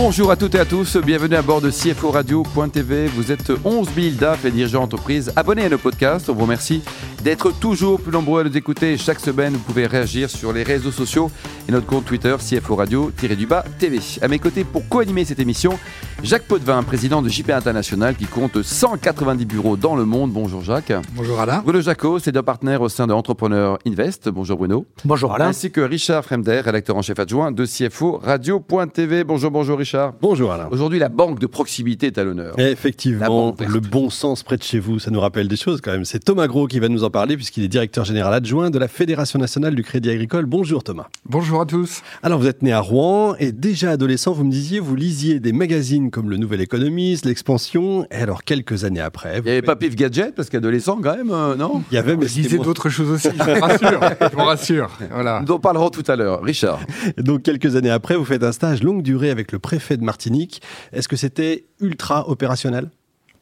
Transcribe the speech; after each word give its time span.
Bonjour 0.00 0.30
à 0.30 0.36
toutes 0.36 0.54
et 0.54 0.60
à 0.60 0.64
tous, 0.64 0.96
bienvenue 0.96 1.34
à 1.34 1.42
bord 1.42 1.60
de 1.60 1.70
CFO 1.70 2.12
Radio.tv. 2.12 3.08
Vous 3.08 3.32
êtes 3.32 3.50
11 3.64 3.88
000 3.96 4.14
DAF 4.14 4.44
et 4.44 4.52
dirigeants 4.52 4.82
d'entreprise 4.82 5.32
abonnés 5.34 5.64
à 5.64 5.68
nos 5.68 5.76
podcasts. 5.76 6.30
On 6.30 6.34
vous 6.34 6.42
remercie 6.42 6.82
d'être 7.24 7.50
toujours 7.50 8.00
plus 8.00 8.12
nombreux 8.12 8.42
à 8.42 8.44
nous 8.44 8.56
écouter. 8.56 8.96
Chaque 8.96 9.18
semaine, 9.18 9.54
vous 9.54 9.58
pouvez 9.58 9.86
réagir 9.88 10.30
sur 10.30 10.52
les 10.52 10.62
réseaux 10.62 10.92
sociaux 10.92 11.32
et 11.68 11.72
notre 11.72 11.86
compte 11.86 12.04
Twitter 12.04 12.36
CFO 12.38 12.76
Radio-du-bas 12.76 13.64
TV. 13.80 13.98
À 14.22 14.28
mes 14.28 14.38
côtés 14.38 14.62
pour 14.62 14.88
co-animer 14.88 15.24
cette 15.24 15.40
émission, 15.40 15.76
Jacques 16.22 16.44
Potvin, 16.44 16.80
président 16.84 17.20
de 17.20 17.28
JP 17.28 17.50
International 17.50 18.14
qui 18.14 18.26
compte 18.26 18.62
190 18.62 19.44
bureaux 19.46 19.76
dans 19.76 19.96
le 19.96 20.04
monde. 20.04 20.30
Bonjour 20.30 20.62
Jacques. 20.62 20.92
Bonjour 21.14 21.40
Alain. 21.40 21.60
Bruno 21.64 21.80
Jacot, 21.80 22.20
c'est 22.20 22.36
un 22.36 22.44
partenaire 22.44 22.82
au 22.82 22.88
sein 22.88 23.08
de 23.08 23.12
Entrepreneur 23.12 23.80
Invest. 23.84 24.28
Bonjour 24.28 24.58
Bruno. 24.58 24.86
Bonjour 25.04 25.34
Alain. 25.34 25.48
Ainsi 25.48 25.72
que 25.72 25.80
Richard 25.80 26.24
Fremder, 26.24 26.60
rédacteur 26.60 26.96
en 26.96 27.02
chef 27.02 27.18
adjoint 27.18 27.50
de 27.50 27.66
CFO 27.66 28.20
Radio.tv. 28.22 29.24
Bonjour, 29.24 29.50
bonjour 29.50 29.76
Richard. 29.76 29.87
Bonjour 30.20 30.52
Alain. 30.52 30.68
Aujourd'hui, 30.70 30.98
la 30.98 31.08
banque 31.08 31.38
de 31.38 31.46
proximité 31.46 32.08
est 32.08 32.18
à 32.18 32.24
l'honneur. 32.24 32.58
Effectivement, 32.58 33.54
le 33.58 33.80
bon 33.80 34.10
sens 34.10 34.42
près 34.42 34.56
de 34.56 34.62
chez 34.62 34.78
vous, 34.78 34.98
ça 34.98 35.10
nous 35.10 35.20
rappelle 35.20 35.48
des 35.48 35.56
choses 35.56 35.80
quand 35.80 35.92
même. 35.92 36.04
C'est 36.04 36.18
Thomas 36.18 36.46
Gros 36.46 36.66
qui 36.66 36.78
va 36.78 36.88
nous 36.88 37.04
en 37.04 37.10
parler 37.10 37.36
puisqu'il 37.36 37.64
est 37.64 37.68
directeur 37.68 38.04
général 38.04 38.34
adjoint 38.34 38.70
de 38.70 38.78
la 38.78 38.88
Fédération 38.88 39.38
nationale 39.38 39.74
du 39.74 39.82
crédit 39.82 40.10
agricole. 40.10 40.46
Bonjour 40.46 40.82
Thomas. 40.82 41.06
Bonjour 41.24 41.60
à 41.60 41.66
tous. 41.66 42.02
Alors 42.22 42.38
vous 42.38 42.46
êtes 42.46 42.62
né 42.62 42.72
à 42.72 42.80
Rouen 42.80 43.34
et 43.38 43.52
déjà 43.52 43.92
adolescent, 43.92 44.32
vous 44.32 44.44
me 44.44 44.50
disiez, 44.50 44.80
vous 44.80 44.94
lisiez 44.94 45.40
des 45.40 45.52
magazines 45.52 46.10
comme 46.10 46.28
le 46.28 46.36
Nouvel 46.36 46.60
Économiste, 46.60 47.24
L'Expansion. 47.24 48.06
Et 48.10 48.16
alors 48.16 48.44
quelques 48.44 48.84
années 48.84 49.00
après... 49.00 49.38
Il 49.38 49.44
n'y 49.44 49.50
avait 49.50 49.62
pas 49.62 49.76
Pif 49.76 49.96
Gadget 49.96 50.34
parce 50.34 50.50
qu'adolescent 50.50 50.98
quand 51.02 51.16
même, 51.16 51.30
euh, 51.30 51.56
non? 51.56 51.82
Il 51.90 51.94
y 51.94 51.98
avait, 51.98 52.16
mais 52.16 52.26
vous 52.26 52.36
lisez 52.36 52.58
d'autres 52.58 52.88
choses 52.88 53.10
aussi, 53.10 53.28
je 53.38 53.42
vous 53.42 53.60
rassure. 53.60 54.00
je 54.20 54.36
vous 54.36 54.44
rassure. 54.44 54.90
Voilà. 55.10 55.42
Nous 55.46 55.54
en 55.54 55.58
parlerons 55.58 55.90
tout 55.90 56.04
à 56.08 56.16
l'heure. 56.16 56.42
Richard. 56.42 56.80
Donc 57.16 57.42
quelques 57.42 57.76
années 57.76 57.90
après, 57.90 58.16
vous 58.16 58.24
faites 58.24 58.42
un 58.42 58.52
stage 58.52 58.82
longue 58.82 59.02
durée 59.02 59.30
avec 59.30 59.52
le 59.52 59.58
préfet 59.58 59.77
de 59.78 60.04
Martinique. 60.04 60.62
Est-ce 60.92 61.08
que 61.08 61.16
c'était 61.16 61.64
ultra 61.80 62.28
opérationnel? 62.28 62.90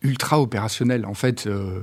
Ultra 0.02 0.40
opérationnel. 0.40 1.06
En 1.06 1.14
fait, 1.14 1.46
euh, 1.46 1.80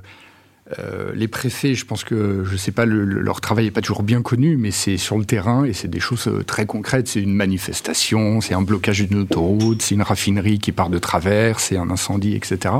euh, 0.79 1.11
les 1.13 1.27
préfets, 1.27 1.75
je 1.75 1.85
pense 1.85 2.03
que, 2.03 2.43
je 2.45 2.55
sais 2.55 2.71
pas, 2.71 2.85
le, 2.85 3.03
leur 3.03 3.41
travail 3.41 3.65
n'est 3.65 3.71
pas 3.71 3.81
toujours 3.81 4.03
bien 4.03 4.21
connu, 4.21 4.55
mais 4.55 4.71
c'est 4.71 4.97
sur 4.97 5.17
le 5.17 5.25
terrain 5.25 5.65
et 5.65 5.73
c'est 5.73 5.89
des 5.89 5.99
choses 5.99 6.27
euh, 6.27 6.43
très 6.43 6.65
concrètes. 6.65 7.07
C'est 7.07 7.21
une 7.21 7.33
manifestation, 7.33 8.39
c'est 8.39 8.53
un 8.53 8.61
blocage 8.61 9.01
d'une 9.01 9.19
autoroute, 9.19 9.81
c'est 9.81 9.95
une 9.95 10.01
raffinerie 10.01 10.59
qui 10.59 10.71
part 10.71 10.89
de 10.89 10.99
travers, 10.99 11.59
c'est 11.59 11.77
un 11.77 11.89
incendie, 11.89 12.35
etc. 12.35 12.75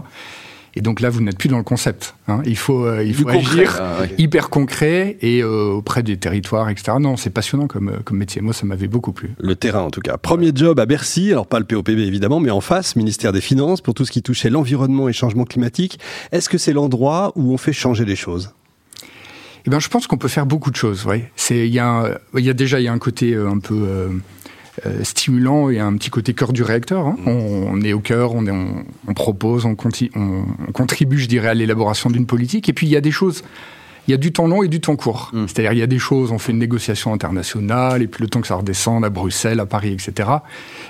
Et 0.76 0.82
donc 0.82 1.02
là, 1.02 1.10
vous 1.10 1.22
n'êtes 1.22 1.38
plus 1.38 1.50
dans 1.50 1.58
le 1.58 1.64
concept. 1.64 2.16
Hein. 2.28 2.42
Il 2.46 2.58
faut, 2.58 2.86
euh, 2.86 3.04
il 3.04 3.14
faut 3.14 3.30
agir 3.30 3.78
ah, 3.80 4.02
ouais. 4.02 4.16
hyper 4.18 4.50
concret 4.50 5.18
et 5.22 5.44
euh, 5.44 5.68
auprès 5.68 6.02
des 6.02 6.18
territoires, 6.18 6.70
etc. 6.70 6.98
Non, 7.00 7.16
c'est 7.16 7.30
passionnant 7.30 7.68
comme, 7.68 7.90
euh, 7.90 8.00
comme 8.04 8.18
métier. 8.18 8.42
Moi, 8.42 8.54
ça 8.54 8.66
m'avait 8.66 8.88
beaucoup 8.88 9.12
plu. 9.12 9.32
Le 9.40 9.56
terrain, 9.56 9.82
en 9.82 9.92
tout 9.92 10.02
cas. 10.02 10.18
Premier 10.18 10.52
job 10.54 10.80
à 10.80 10.88
Bercy, 10.88 11.32
alors 11.32 11.46
pas 11.46 11.60
le 11.60 11.66
POPB 11.66 12.00
évidemment, 12.00 12.40
mais 12.40 12.50
en 12.50 12.62
face, 12.62 12.96
ministère 12.96 13.32
des 13.32 13.42
Finances, 13.42 13.82
pour 13.82 13.94
tout 13.94 14.06
ce 14.06 14.12
qui 14.12 14.24
touchait 14.24 14.50
l'environnement 14.50 15.08
et 15.08 15.14
changement 15.14 15.46
climatique. 15.46 16.00
Est-ce 16.32 16.50
que 16.50 16.58
c'est 16.58 16.74
l'endroit 16.74 17.34
où 17.36 17.54
on 17.54 17.58
fait 17.58 17.74
changer 17.74 18.06
les 18.06 18.16
choses? 18.16 18.52
Eh 19.66 19.70
ben, 19.70 19.80
je 19.80 19.90
pense 19.90 20.08
qu'on 20.08 20.18
peut 20.18 20.28
faire 20.28 20.48
beaucoup 20.48 20.72
de 20.72 20.76
choses. 20.76 21.06
Ouais. 21.06 21.32
C'est, 21.36 21.68
il 21.68 21.74
y 21.74 21.80
a, 21.80 22.20
il 22.36 22.44
y 22.44 22.50
a 22.50 22.54
déjà, 22.54 22.80
il 22.80 22.84
y 22.84 22.88
a 22.88 22.94
un 22.94 23.00
côté 23.00 23.36
un 23.36 23.60
peu 23.60 24.10
stimulant 25.04 25.70
et 25.70 25.80
un 25.80 25.96
petit 25.98 26.10
côté 26.10 26.34
cœur 26.34 26.54
du 26.54 26.64
réacteur. 26.64 27.08
Hein. 27.08 27.18
On, 27.26 27.32
on, 27.72 27.82
est 27.82 27.94
au 27.94 28.00
cœur, 28.00 28.34
on, 28.34 28.46
est, 28.46 28.52
on, 28.52 28.84
on 29.08 29.14
propose, 29.14 29.66
on, 29.66 29.76
conti- 29.76 30.12
on, 30.16 30.46
contribue, 30.72 31.20
je 31.20 31.28
dirais, 31.28 31.50
à 31.50 31.54
l'élaboration 31.54 32.10
d'une 32.10 32.26
politique. 32.26 32.70
Et 32.70 32.74
puis 32.74 32.88
il 32.88 32.90
y 32.92 32.98
a 32.98 33.02
des 33.02 33.12
choses. 33.12 33.44
Il 34.08 34.12
y 34.12 34.14
a 34.14 34.18
du 34.18 34.34
temps 34.34 34.48
long 34.48 34.64
et 34.64 34.68
du 34.68 34.82
temps 34.82 34.98
court. 34.98 35.30
Mm. 35.32 35.46
C'est-à-dire, 35.48 35.72
il 35.74 35.80
y 35.80 35.84
a 35.84 35.88
des 35.88 36.00
choses, 36.00 36.32
on 36.32 36.38
fait 36.38 36.52
une 36.52 36.60
négociation 36.60 37.14
internationale, 37.14 38.02
et 38.02 38.08
puis 38.08 38.22
le 38.22 38.30
temps 38.30 38.42
que 38.42 38.48
ça 38.48 38.56
redescende 38.56 39.06
à 39.06 39.10
Bruxelles, 39.10 39.62
à 39.62 39.66
Paris, 39.66 39.94
etc. 39.94 40.30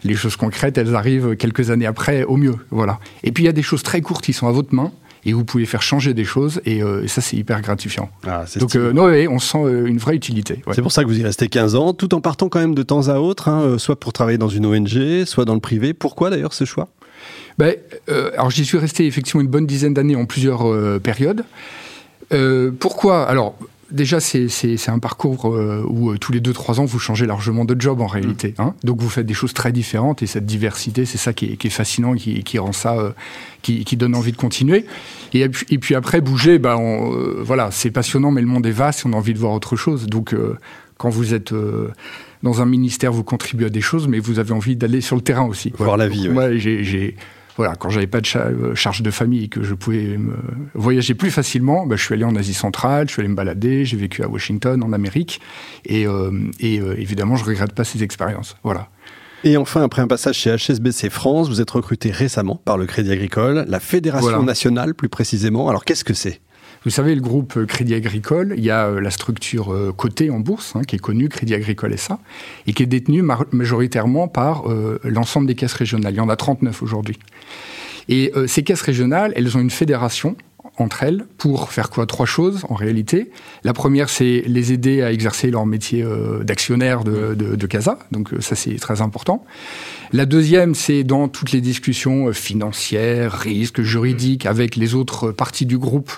Les 0.04 0.16
choses 0.16 0.36
concrètes, 0.36 0.80
elles 0.80 0.96
arrivent 0.96 1.36
quelques 1.36 1.70
années 1.70 1.86
après, 1.86 2.24
au 2.24 2.38
mieux. 2.38 2.56
Voilà. 2.72 3.00
Et 3.24 3.32
puis, 3.32 3.44
il 3.44 3.46
y 3.46 3.50
a 3.50 3.54
des 3.54 3.62
choses 3.62 3.84
très 3.84 4.02
courtes 4.02 4.24
qui 4.26 4.34
sont 4.34 4.48
à 4.48 4.52
votre 4.52 4.74
main, 4.74 4.92
et 5.26 5.34
vous 5.34 5.46
pouvez 5.46 5.66
faire 5.66 5.82
changer 5.82 6.14
des 6.14 6.26
choses, 6.26 6.62
et, 6.66 6.84
euh, 6.84 7.04
et 7.04 7.08
ça, 7.08 7.22
c'est 7.22 7.38
hyper 7.38 7.62
gratifiant. 7.62 8.10
ah, 8.28 8.46
Donc, 8.58 8.76
euh, 8.76 8.92
non, 8.92 9.06
ouais, 9.06 9.28
on 9.28 9.40
sent 9.40 9.60
euh, 9.64 9.86
une 9.86 9.98
vraie 9.98 10.16
utilité. 10.16 10.62
ouais. 10.68 10.74
C'est 10.74 10.82
pour 10.82 10.92
ça 10.92 11.04
que 11.04 11.08
vous 11.08 11.20
y 11.20 11.24
restez 11.24 11.48
15 11.48 11.76
ans, 11.76 11.94
tout 11.94 12.14
en 12.14 12.22
partant 12.22 12.50
quand 12.50 12.60
même 12.60 12.76
de 12.76 12.84
temps 12.84 13.08
à 13.08 13.20
autre, 13.20 13.48
hein, 13.48 13.78
soit 13.78 14.00
pour 14.00 14.12
travailler 14.14 14.38
dans 14.38 14.50
une 14.50 14.66
ONG, 14.66 15.26
soit 15.26 15.46
dans 15.46 15.54
le 15.54 15.60
privé. 15.60 15.94
Pourquoi 15.94 16.30
d'ailleurs 16.30 16.54
ce 16.54 16.66
choix? 16.66 16.90
Ben, 17.58 17.76
alors 18.36 18.50
j'y 18.50 18.66
suis 18.66 18.78
resté 18.78 19.06
effectivement 19.06 19.42
une 19.42 19.48
bonne 19.48 19.68
dizaine 19.68 19.94
d'années 19.94 20.16
en 20.16 20.26
plusieurs 20.26 20.66
périodes. 21.02 21.44
Pourquoi? 22.80 23.24
Alors 23.30 23.56
déjà 23.94 24.20
c'est 24.20 24.50
un 24.90 25.00
parcours 25.00 25.48
euh, 25.54 25.84
où 25.88 26.12
euh, 26.12 26.18
tous 26.18 26.32
les 26.32 26.42
2-3 26.42 26.80
ans 26.82 26.86
vous 26.86 27.00
changez 27.00 27.26
largement 27.26 27.64
de 27.66 27.80
job 27.80 28.02
en 28.02 28.08
réalité. 28.08 28.54
Hein 28.58 28.74
Donc 28.84 29.00
vous 29.02 29.10
faites 29.10 29.26
des 29.26 29.34
choses 29.34 29.54
très 29.54 29.72
différentes 29.72 30.22
et 30.24 30.28
cette 30.28 30.46
diversité 30.46 31.06
c'est 31.06 31.18
ça 31.18 31.32
qui 31.34 31.54
est, 31.54 31.58
qui 31.58 31.68
est 31.68 31.70
fascinant, 31.70 32.16
qui, 32.16 32.44
qui 32.44 32.60
rend 32.60 32.72
ça, 32.74 32.96
euh, 32.98 33.12
qui, 33.62 33.86
qui 33.86 33.96
donne 33.96 34.16
envie 34.16 34.32
de 34.32 34.38
continuer. 34.38 34.86
Et, 35.34 35.48
puis- 35.48 35.66
et 35.70 35.78
puis 35.78 35.96
après 35.96 36.20
bouger, 36.22 36.60
ben, 36.60 36.76
on, 36.76 37.14
euh, 37.14 37.42
voilà 37.44 37.70
c'est 37.72 37.92
passionnant 37.92 38.32
mais 38.32 38.42
le 38.42 38.48
monde 38.48 38.66
est 38.66 38.72
vaste 38.72 39.02
et 39.02 39.04
on 39.08 39.14
a 39.14 39.16
envie 39.16 39.34
de 39.34 39.40
voir 39.40 39.54
autre 39.54 39.76
chose. 39.76 40.08
Donc 40.08 40.34
euh, 40.34 40.58
quand 40.98 41.10
vous 41.10 41.34
êtes 41.34 41.54
euh, 41.54 41.90
dans 42.44 42.62
un 42.62 42.66
ministère, 42.66 43.12
vous 43.14 43.24
contribuez 43.24 43.68
à 43.68 43.70
des 43.70 43.82
choses, 43.82 44.08
mais 44.08 44.20
vous 44.20 44.38
avez 44.40 44.52
envie 44.52 44.76
d'aller 44.76 45.00
sur 45.02 45.16
le 45.16 45.22
terrain 45.22 45.46
aussi. 45.46 45.72
Voir 45.78 45.96
la 45.98 46.08
vie, 46.08 46.28
ouais. 46.30 46.36
Ouais, 46.36 46.60
j'ai, 46.60 46.84
j'ai- 46.84 47.16
voilà, 47.58 47.76
quand 47.76 47.90
j'avais 47.90 48.08
pas 48.08 48.20
de 48.22 48.26
cha- 48.26 48.48
euh, 48.48 48.74
charge 48.76 49.02
de 49.04 49.12
famille 49.12 49.46
et 49.46 49.48
que 49.48 49.62
je 49.64 49.74
pouvais 49.76 50.18
me 50.18 50.34
voyager 50.74 51.14
plus 51.14 51.30
facilement, 51.32 51.86
bah, 51.86 51.96
je 51.96 52.04
suis 52.04 52.14
allé 52.14 52.24
en 52.24 52.36
Asie 52.36 52.54
centrale, 52.54 53.08
je 53.08 53.14
suis 53.14 53.20
allé 53.22 53.30
me 53.30 53.36
balader, 53.36 53.86
j'ai 53.86 53.98
vécu 53.98 54.24
à 54.24 54.28
Washington, 54.28 54.82
en 54.84 54.92
Amérique, 54.94 55.40
et, 55.86 56.08
euh, 56.08 56.32
et 56.60 56.80
euh, 56.80 57.00
évidemment, 57.00 57.36
je 57.36 57.46
regrette 57.46 57.74
pas 57.74 57.84
ces 57.84 58.02
expériences. 58.04 58.56
Voilà. 58.64 58.90
Et 59.46 59.58
enfin, 59.58 59.84
après 59.84 60.02
un 60.02 60.08
passage 60.08 60.36
chez 60.38 60.56
HSBC 60.56 61.10
France, 61.10 61.50
vous 61.50 61.60
êtes 61.60 61.70
recruté 61.72 62.12
récemment 62.12 62.56
par 62.64 62.78
le 62.78 62.86
Crédit 62.86 63.12
Agricole, 63.12 63.66
la 63.68 63.80
Fédération 63.82 64.30
Voilà. 64.30 64.44
nationale 64.44 64.94
plus 64.96 65.10
précisément. 65.10 65.68
Alors 65.70 65.84
qu'est-ce 65.84 66.06
que 66.06 66.14
c'est? 66.14 66.40
Vous 66.86 66.90
savez, 66.90 67.16
le 67.16 67.22
groupe 67.22 67.66
Crédit 67.66 67.94
Agricole, 67.94 68.56
il 68.58 68.64
y 68.64 68.70
a 68.70 68.88
euh, 68.88 69.00
la 69.00 69.10
structure 69.10 69.74
euh, 69.74 69.94
cotée 69.96 70.30
en 70.30 70.42
bourse, 70.42 70.76
hein, 70.76 70.82
qui 70.86 70.98
est 70.98 71.00
connue, 71.00 71.30
Crédit 71.30 71.54
Agricole 71.54 71.98
SA, 71.98 72.20
et 72.68 72.74
qui 72.74 72.84
est 72.84 72.88
détenue 72.88 73.24
majoritairement 73.52 74.28
par 74.28 74.70
euh, 74.70 75.00
l'ensemble 75.04 75.48
des 75.48 75.56
caisses 75.56 75.74
régionales. 75.74 76.14
Il 76.14 76.18
y 76.18 76.20
en 76.20 76.28
a 76.28 76.36
39 76.36 76.84
aujourd'hui. 76.84 77.18
Et 78.10 78.34
ces 78.48 78.64
caisses 78.64 78.82
régionales, 78.82 79.32
elles 79.38 79.56
ont 79.56 79.62
une 79.62 79.70
fédération 79.70 80.36
entre 80.78 81.04
elles 81.04 81.26
pour 81.38 81.72
faire 81.72 81.90
quoi? 81.90 82.06
Trois 82.06 82.26
choses 82.26 82.66
en 82.68 82.76
réalité. 82.76 83.32
La 83.64 83.72
première, 83.72 84.10
c'est 84.10 84.44
les 84.46 84.74
aider 84.74 85.02
à 85.02 85.14
exercer 85.14 85.50
leur 85.50 85.66
métier 85.66 86.06
d'actionnaire 86.42 87.06
de, 87.06 87.66
CASA, 87.66 88.00
donc 88.12 88.32
ça 88.42 88.56
c'est 88.58 88.76
très 88.76 89.00
important. 89.00 89.46
La 90.12 90.26
deuxième, 90.26 90.76
c'est 90.76 91.06
dans 91.06 91.30
toutes 91.30 91.54
les 91.54 91.62
discussions 91.62 92.34
financières, 92.34 93.32
risques, 93.32 93.84
juridiques 93.84 94.46
avec 94.46 94.76
les 94.76 94.96
autres 94.96 95.32
parties 95.32 95.66
du 95.66 95.78
groupe, 95.78 96.12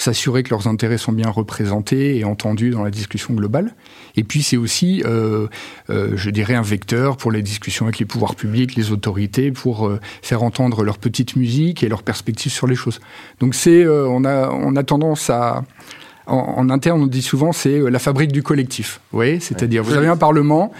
s'assurer 0.00 0.42
que 0.42 0.50
leurs 0.50 0.66
intérêts 0.66 0.96
sont 0.96 1.12
bien 1.12 1.28
représentés 1.28 2.16
et 2.16 2.24
entendus 2.24 2.70
dans 2.70 2.82
la 2.82 2.90
discussion 2.90 3.34
globale. 3.34 3.74
Et 4.16 4.24
puis 4.24 4.42
c'est 4.42 4.56
aussi, 4.56 5.02
euh, 5.04 5.46
euh, 5.90 6.12
je 6.16 6.30
dirais, 6.30 6.54
un 6.54 6.62
vecteur 6.62 7.18
pour 7.18 7.30
les 7.30 7.42
discussions 7.42 7.84
avec 7.84 7.98
les 7.98 8.06
pouvoirs 8.06 8.34
publics, 8.34 8.76
les 8.76 8.92
autorités, 8.92 9.52
pour 9.52 9.86
euh, 9.86 10.00
faire 10.22 10.42
entendre 10.42 10.84
leur 10.84 10.96
petite 10.96 11.36
musique 11.36 11.82
et 11.82 11.88
leurs 11.88 12.02
perspectives 12.02 12.50
sur 12.50 12.66
les 12.66 12.76
choses. 12.76 13.00
Donc 13.40 13.54
c'est, 13.54 13.84
euh, 13.84 14.08
on 14.08 14.24
a, 14.24 14.48
on 14.48 14.74
a 14.74 14.82
tendance 14.82 15.28
à 15.28 15.64
en, 16.26 16.36
en, 16.36 16.70
interne, 16.70 17.02
on 17.02 17.06
dit 17.06 17.22
souvent, 17.22 17.52
c'est 17.52 17.80
euh, 17.80 17.88
la 17.88 17.98
fabrique 17.98 18.32
du 18.32 18.42
collectif. 18.42 19.00
Vous 19.12 19.18
voyez 19.18 19.40
C'est-à-dire, 19.40 19.82
vous 19.82 19.94
avez 19.94 20.06
un 20.06 20.16
parlement 20.16 20.72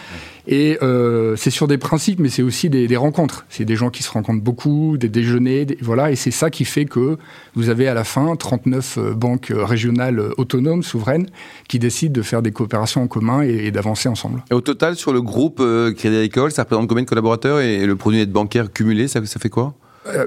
et 0.46 0.78
euh, 0.82 1.36
c'est 1.36 1.50
sur 1.50 1.68
des 1.68 1.78
principes, 1.78 2.18
mais 2.18 2.28
c'est 2.28 2.42
aussi 2.42 2.70
des, 2.70 2.88
des 2.88 2.96
rencontres. 2.96 3.44
C'est 3.48 3.64
des 3.64 3.76
gens 3.76 3.90
qui 3.90 4.02
se 4.02 4.10
rencontrent 4.10 4.42
beaucoup, 4.42 4.96
des 4.96 5.08
déjeuners, 5.08 5.64
des, 5.64 5.78
voilà, 5.80 6.10
et 6.10 6.16
c'est 6.16 6.30
ça 6.30 6.50
qui 6.50 6.64
fait 6.64 6.86
que 6.86 7.18
vous 7.54 7.68
avez 7.68 7.88
à 7.88 7.94
la 7.94 8.04
fin 8.04 8.34
39 8.34 8.98
euh, 8.98 9.15
banques 9.15 9.53
régionales 9.54 10.20
autonomes, 10.38 10.82
souveraines, 10.82 11.26
qui 11.68 11.78
décident 11.78 12.12
de 12.12 12.22
faire 12.22 12.42
des 12.42 12.53
coopérations 12.53 13.03
en 13.03 13.06
commun 13.06 13.42
et, 13.42 13.66
et 13.66 13.70
d'avancer 13.70 14.09
ensemble. 14.09 14.42
Et 14.50 14.54
au 14.54 14.60
total, 14.60 14.97
sur 14.97 15.12
le 15.12 15.22
groupe 15.22 15.60
euh, 15.60 15.92
Crédit 15.92 16.16
Agricole, 16.16 16.50
ça 16.50 16.62
représente 16.62 16.88
combien 16.88 17.04
de 17.04 17.09
collaborateurs 17.09 17.60
et 17.60 17.86
le 17.86 17.97
produit 17.97 18.18
net 18.18 18.32
bancaire 18.32 18.72
cumulé, 18.72 19.09
ça, 19.09 19.24
ça 19.24 19.38
fait 19.38 19.50
quoi? 19.50 19.74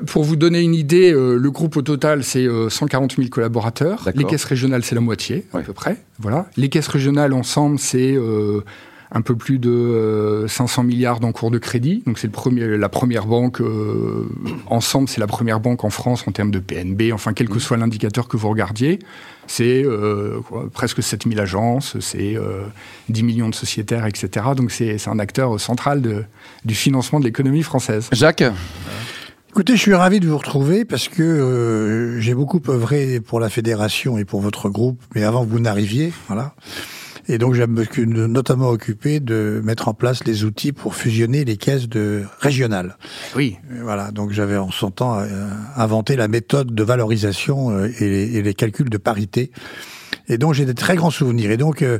Pour 0.07 0.23
vous 0.23 0.35
donner 0.35 0.61
une 0.61 0.75
idée, 0.75 1.11
euh, 1.11 1.35
le 1.35 1.51
groupe 1.51 1.77
au 1.77 1.81
total, 1.81 2.23
c'est 2.23 2.45
euh, 2.45 2.69
140 2.69 3.15
000 3.15 3.29
collaborateurs. 3.29 4.07
Les 4.15 4.23
caisses 4.23 4.45
régionales, 4.45 4.83
c'est 4.83 4.95
la 4.95 5.01
moitié, 5.01 5.45
à 5.53 5.59
peu 5.59 5.73
près. 5.73 5.97
Voilà. 6.19 6.47
Les 6.57 6.69
caisses 6.69 6.87
régionales, 6.87 7.33
ensemble, 7.33 7.79
c'est 7.79 8.13
euh, 8.15 8.63
un 9.13 9.21
peu 9.21 9.35
plus 9.35 9.59
de 9.59 9.69
euh, 9.69 10.47
500 10.47 10.83
milliards 10.83 11.19
d'encours 11.19 11.51
de 11.51 11.59
crédit. 11.59 12.01
Donc, 12.07 12.17
c'est 12.17 12.31
la 12.57 12.89
première 12.89 13.27
banque, 13.27 13.61
euh, 13.61 14.27
ensemble, 14.65 15.07
c'est 15.07 15.19
la 15.19 15.27
première 15.27 15.59
banque 15.59 15.83
en 15.83 15.91
France 15.91 16.27
en 16.27 16.31
termes 16.31 16.49
de 16.49 16.59
PNB. 16.59 17.11
Enfin, 17.13 17.33
quel 17.33 17.47
que 17.47 17.59
soit 17.59 17.77
l'indicateur 17.77 18.27
que 18.27 18.37
vous 18.37 18.49
regardiez, 18.49 18.99
c'est 19.45 19.83
euh, 19.85 20.39
presque 20.73 21.03
7000 21.03 21.39
agences, 21.39 21.99
c'est 21.99 22.35
euh, 22.35 22.63
10 23.09 23.23
millions 23.23 23.49
de 23.49 23.55
sociétaires, 23.55 24.07
etc. 24.07 24.47
Donc, 24.57 24.71
c'est 24.71 24.97
c'est 24.97 25.09
un 25.09 25.19
acteur 25.19 25.59
central 25.59 26.01
de, 26.01 26.23
du 26.65 26.73
financement 26.73 27.19
de 27.19 27.25
l'économie 27.25 27.63
française. 27.63 28.09
Jacques? 28.11 28.43
Écoutez, 29.53 29.75
je 29.75 29.81
suis 29.81 29.93
ravi 29.93 30.19
de 30.19 30.27
vous 30.27 30.39
retrouver 30.39 30.83
parce 30.83 31.09
que 31.09 31.21
euh, 31.21 32.19
j'ai 32.19 32.33
beaucoup 32.33 32.59
œuvré 32.69 33.19
pour 33.19 33.39
la 33.39 33.49
fédération 33.49 34.17
et 34.17 34.25
pour 34.25 34.41
votre 34.41 34.67
groupe, 34.67 34.99
mais 35.13 35.23
avant 35.23 35.45
que 35.45 35.51
vous 35.51 35.59
n'arriviez, 35.59 36.11
voilà. 36.27 36.55
Et 37.27 37.37
donc, 37.37 37.53
suis 37.91 38.07
notamment 38.07 38.69
occupé 38.69 39.19
de 39.19 39.61
mettre 39.63 39.89
en 39.89 39.93
place 39.93 40.23
les 40.23 40.43
outils 40.43 40.71
pour 40.71 40.95
fusionner 40.95 41.45
les 41.45 41.57
caisses 41.57 41.87
de 41.87 42.23
régionales. 42.39 42.97
Oui. 43.35 43.57
Voilà. 43.83 44.09
Donc, 44.09 44.31
j'avais 44.31 44.57
en 44.57 44.71
son 44.71 44.89
temps 44.89 45.19
euh, 45.19 45.47
inventé 45.75 46.15
la 46.15 46.27
méthode 46.27 46.73
de 46.73 46.83
valorisation 46.83 47.69
euh, 47.69 47.91
et 47.99 48.09
les, 48.09 48.37
et 48.37 48.41
les 48.41 48.53
calculs 48.55 48.89
de 48.89 48.97
parité. 48.97 49.51
Et 50.27 50.37
donc, 50.37 50.53
j'ai 50.53 50.65
des 50.65 50.73
très 50.73 50.95
grands 50.95 51.11
souvenirs. 51.11 51.51
Et 51.51 51.57
donc, 51.57 51.81
euh, 51.81 51.99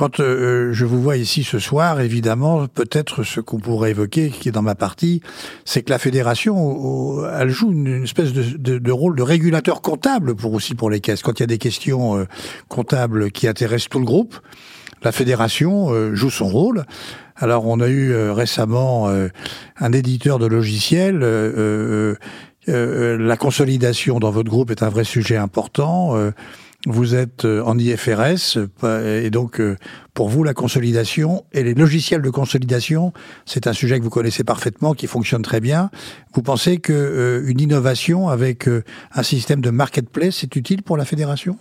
quand 0.00 0.18
euh, 0.18 0.72
je 0.72 0.86
vous 0.86 1.02
vois 1.02 1.18
ici 1.18 1.44
ce 1.44 1.58
soir, 1.58 2.00
évidemment, 2.00 2.66
peut-être 2.68 3.22
ce 3.22 3.38
qu'on 3.38 3.58
pourrait 3.58 3.90
évoquer, 3.90 4.30
qui 4.30 4.48
est 4.48 4.52
dans 4.52 4.62
ma 4.62 4.74
partie, 4.74 5.20
c'est 5.66 5.82
que 5.82 5.90
la 5.90 5.98
fédération, 5.98 7.22
elle 7.38 7.50
joue 7.50 7.70
une, 7.70 8.04
espèce 8.04 8.32
de, 8.32 8.90
rôle 8.90 9.14
de 9.14 9.22
régulateur 9.22 9.82
comptable 9.82 10.34
pour 10.34 10.54
aussi 10.54 10.74
pour 10.74 10.88
les 10.88 11.00
caisses. 11.00 11.20
Quand 11.20 11.38
il 11.38 11.42
y 11.42 11.44
a 11.44 11.48
des 11.48 11.58
questions 11.58 12.16
euh, 12.16 12.24
comptables 12.68 13.30
qui 13.30 13.46
intéressent 13.46 13.90
tout 13.90 13.98
le 13.98 14.06
groupe, 14.06 14.36
la 15.02 15.12
fédération 15.12 15.92
euh, 15.92 16.14
joue 16.14 16.30
son 16.30 16.48
rôle. 16.48 16.86
Alors, 17.36 17.66
on 17.66 17.78
a 17.80 17.88
eu 17.88 18.14
récemment 18.30 19.08
un 19.08 19.92
éditeur 19.92 20.38
de 20.38 20.46
logiciels. 20.46 21.18
la 22.66 23.36
consolidation 23.36 24.18
dans 24.18 24.30
votre 24.30 24.48
groupe 24.50 24.70
est 24.70 24.82
un 24.82 24.88
vrai 24.88 25.04
sujet 25.04 25.36
important. 25.36 26.16
Vous 26.86 27.14
êtes 27.14 27.44
euh, 27.44 27.62
en 27.62 27.78
IFRS 27.78 28.58
et 28.86 29.28
donc 29.28 29.60
euh, 29.60 29.76
pour 30.14 30.30
vous 30.30 30.44
la 30.44 30.54
consolidation 30.54 31.44
et 31.52 31.62
les 31.62 31.74
logiciels 31.74 32.22
de 32.22 32.30
consolidation, 32.30 33.12
c'est 33.44 33.66
un 33.66 33.74
sujet 33.74 33.98
que 33.98 34.04
vous 34.04 34.10
connaissez 34.10 34.44
parfaitement, 34.44 34.94
qui 34.94 35.06
fonctionne 35.06 35.42
très 35.42 35.60
bien. 35.60 35.90
Vous 36.32 36.40
pensez 36.40 36.78
que 36.78 36.94
euh, 36.94 37.42
une 37.46 37.60
innovation 37.60 38.30
avec 38.30 38.66
un 39.12 39.22
système 39.22 39.60
de 39.60 39.68
marketplace 39.68 40.42
est 40.42 40.56
utile 40.56 40.82
pour 40.82 40.96
la 40.96 41.04
fédération? 41.04 41.58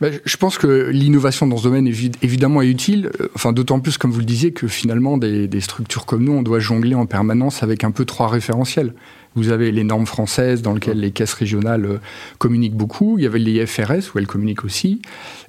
Ben, 0.00 0.18
je 0.24 0.36
pense 0.36 0.56
que 0.56 0.88
l'innovation 0.88 1.46
dans 1.46 1.58
ce 1.58 1.64
domaine 1.64 1.86
évidemment 1.86 2.62
est 2.62 2.68
utile, 2.68 3.10
enfin 3.34 3.52
d'autant 3.52 3.78
plus 3.80 3.98
comme 3.98 4.10
vous 4.10 4.18
le 4.18 4.24
disiez 4.24 4.52
que 4.52 4.66
finalement 4.66 5.16
des, 5.18 5.46
des 5.46 5.60
structures 5.60 6.06
comme 6.06 6.24
nous, 6.24 6.32
on 6.32 6.42
doit 6.42 6.58
jongler 6.58 6.94
en 6.94 7.06
permanence 7.06 7.62
avec 7.62 7.84
un 7.84 7.92
peu 7.92 8.04
trois 8.04 8.28
référentiels. 8.28 8.94
Vous 9.34 9.50
avez 9.50 9.72
les 9.72 9.84
normes 9.84 10.06
françaises 10.06 10.62
dans 10.62 10.74
lesquelles 10.74 11.00
les 11.00 11.10
caisses 11.10 11.32
régionales 11.32 11.86
euh, 11.86 11.98
communiquent 12.38 12.76
beaucoup. 12.76 13.18
Il 13.18 13.24
y 13.24 13.26
avait 13.26 13.38
les 13.38 13.64
FRS 13.66 14.14
où 14.14 14.18
elles 14.18 14.26
communiquent 14.26 14.64
aussi. 14.64 15.00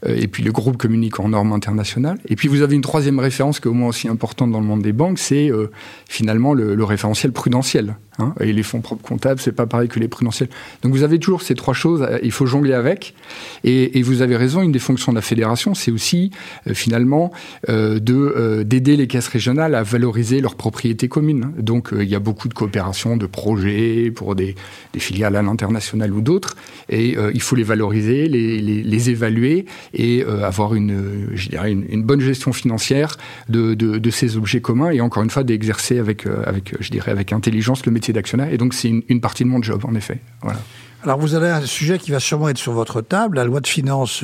Euh, 0.05 0.15
et 0.15 0.27
puis 0.27 0.43
le 0.43 0.51
groupe 0.51 0.77
communique 0.77 1.19
en 1.19 1.29
normes 1.29 1.51
internationales. 1.51 2.17
Et 2.27 2.35
puis 2.35 2.47
vous 2.47 2.61
avez 2.61 2.75
une 2.75 2.81
troisième 2.81 3.19
référence 3.19 3.59
qui 3.59 3.67
est 3.67 3.71
au 3.71 3.73
moins 3.73 3.89
aussi 3.89 4.07
importante 4.07 4.51
dans 4.51 4.61
le 4.61 4.65
monde 4.65 4.81
des 4.81 4.93
banques, 4.93 5.19
c'est 5.19 5.51
euh, 5.51 5.69
finalement 6.07 6.53
le, 6.53 6.75
le, 6.75 6.83
référentiel 6.83 7.31
prudentiel. 7.31 7.95
Hein. 8.19 8.35
et 8.39 8.53
les 8.53 8.61
fonds 8.61 8.81
propres 8.81 9.01
comptables, 9.01 9.39
c'est 9.39 9.53
pas 9.53 9.65
pareil 9.65 9.89
que 9.89 9.99
les 9.99 10.07
prudentiels. 10.07 10.49
Donc 10.83 10.93
vous 10.93 11.01
avez 11.01 11.17
toujours 11.17 11.41
ces 11.41 11.55
trois 11.55 11.73
choses, 11.73 12.07
il 12.21 12.31
faut 12.31 12.45
jongler 12.45 12.73
avec. 12.73 13.15
Et, 13.63 13.97
et 13.97 14.03
vous 14.03 14.21
avez 14.21 14.37
raison, 14.37 14.61
une 14.61 14.71
des 14.71 14.77
fonctions 14.77 15.11
de 15.11 15.17
la 15.17 15.23
fédération, 15.23 15.73
c'est 15.73 15.89
aussi 15.89 16.29
finalement 16.73 17.31
de 17.67 18.61
d'aider 18.63 18.97
les 18.97 19.07
caisses 19.07 19.29
régionales 19.29 19.73
à 19.73 19.81
valoriser 19.81 20.41
leurs 20.41 20.53
propriétés 20.53 21.07
communes. 21.07 21.53
Donc 21.57 21.89
il 21.91 22.07
y 22.07 22.13
a 22.13 22.19
beaucoup 22.19 22.47
de 22.47 22.53
coopération, 22.53 23.17
de 23.17 23.25
projets 23.25 23.72
pour 24.11 24.35
des, 24.35 24.55
filiales 24.97 25.35
à 25.35 25.41
l'international 25.41 26.13
ou 26.13 26.21
d'autres. 26.21 26.55
Et 26.89 27.17
euh, 27.17 27.31
il 27.33 27.41
faut 27.41 27.55
les 27.55 27.63
valoriser, 27.63 28.27
les, 28.27 29.09
évaluer 29.09 29.65
et 29.93 30.23
euh, 30.23 30.45
avoir 30.45 30.75
une, 30.75 31.29
je 31.33 31.49
dirais 31.49 31.71
une, 31.71 32.03
bonne 32.03 32.21
gestion 32.21 32.53
financière 32.53 33.17
de, 33.49 33.73
de, 33.73 34.09
ces 34.09 34.37
objets 34.37 34.61
communs 34.61 34.91
et 34.91 35.01
encore 35.01 35.23
une 35.23 35.29
fois 35.29 35.43
d'exercer 35.43 35.99
avec, 35.99 36.25
euh, 36.25 36.43
avec, 36.45 36.75
je 36.79 36.89
dirais, 36.89 37.11
avec 37.11 37.33
intelligence 37.33 37.85
le 37.85 37.91
métier 37.91 38.13
d'actionnaire. 38.13 38.51
Et 38.53 38.57
donc 38.57 38.73
c'est 38.73 38.89
une, 38.89 39.03
une, 39.09 39.21
partie 39.21 39.43
de 39.43 39.49
mon 39.49 39.61
job, 39.61 39.83
en 39.85 39.95
effet. 39.95 40.19
Voilà. 40.41 40.59
Alors 41.03 41.19
vous 41.19 41.35
avez 41.35 41.49
un 41.49 41.65
sujet 41.65 41.97
qui 41.97 42.11
va 42.11 42.19
sûrement 42.19 42.49
être 42.49 42.57
sur 42.57 42.71
votre 42.71 43.01
table. 43.01 43.37
La 43.37 43.43
loi 43.43 43.59
de 43.59 43.67
finances 43.67 44.23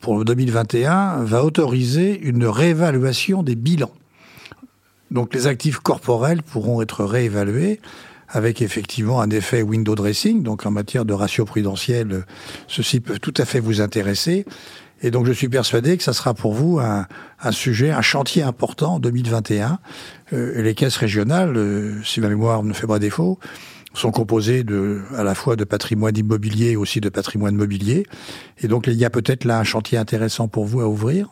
pour 0.00 0.24
2021 0.24 1.24
va 1.24 1.44
autoriser 1.44 2.20
une 2.20 2.46
réévaluation 2.46 3.42
des 3.42 3.56
bilans. 3.56 3.90
Donc 5.10 5.34
les 5.34 5.46
actifs 5.46 5.78
corporels 5.78 6.42
pourront 6.42 6.82
être 6.82 7.04
réévalués 7.04 7.80
avec 8.28 8.62
effectivement 8.62 9.20
un 9.20 9.30
effet 9.30 9.62
window 9.62 9.94
dressing. 9.94 10.42
Donc 10.42 10.66
en 10.66 10.70
matière 10.70 11.04
de 11.04 11.12
ratio 11.12 11.44
prudentiel, 11.44 12.24
ceci 12.68 13.00
peut 13.00 13.18
tout 13.18 13.34
à 13.36 13.44
fait 13.44 13.60
vous 13.60 13.80
intéresser. 13.80 14.44
Et 15.02 15.10
donc 15.10 15.26
je 15.26 15.32
suis 15.32 15.48
persuadé 15.48 15.96
que 15.96 16.02
ça 16.02 16.12
sera 16.12 16.32
pour 16.32 16.54
vous 16.54 16.80
un, 16.80 17.52
sujet, 17.52 17.90
un 17.90 18.02
chantier 18.02 18.42
important 18.42 18.94
en 18.94 18.98
2021. 18.98 19.78
Euh, 20.32 20.62
les 20.62 20.74
caisses 20.74 20.96
régionales, 20.96 21.56
euh, 21.56 22.02
si 22.02 22.20
ma 22.20 22.28
mémoire 22.28 22.62
ne 22.62 22.72
fait 22.72 22.86
pas 22.86 22.98
défaut, 22.98 23.38
sont 23.92 24.10
composées 24.10 24.64
de, 24.64 25.02
à 25.14 25.22
la 25.22 25.34
fois 25.34 25.56
de 25.56 25.64
patrimoine 25.64 26.16
immobilier 26.16 26.70
et 26.72 26.76
aussi 26.76 27.00
de 27.00 27.08
patrimoine 27.08 27.56
mobilier. 27.56 28.06
Et 28.58 28.68
donc 28.68 28.86
il 28.86 28.94
y 28.94 29.04
a 29.04 29.10
peut-être 29.10 29.44
là 29.44 29.58
un 29.58 29.64
chantier 29.64 29.98
intéressant 29.98 30.48
pour 30.48 30.64
vous 30.64 30.80
à 30.80 30.88
ouvrir. 30.88 31.28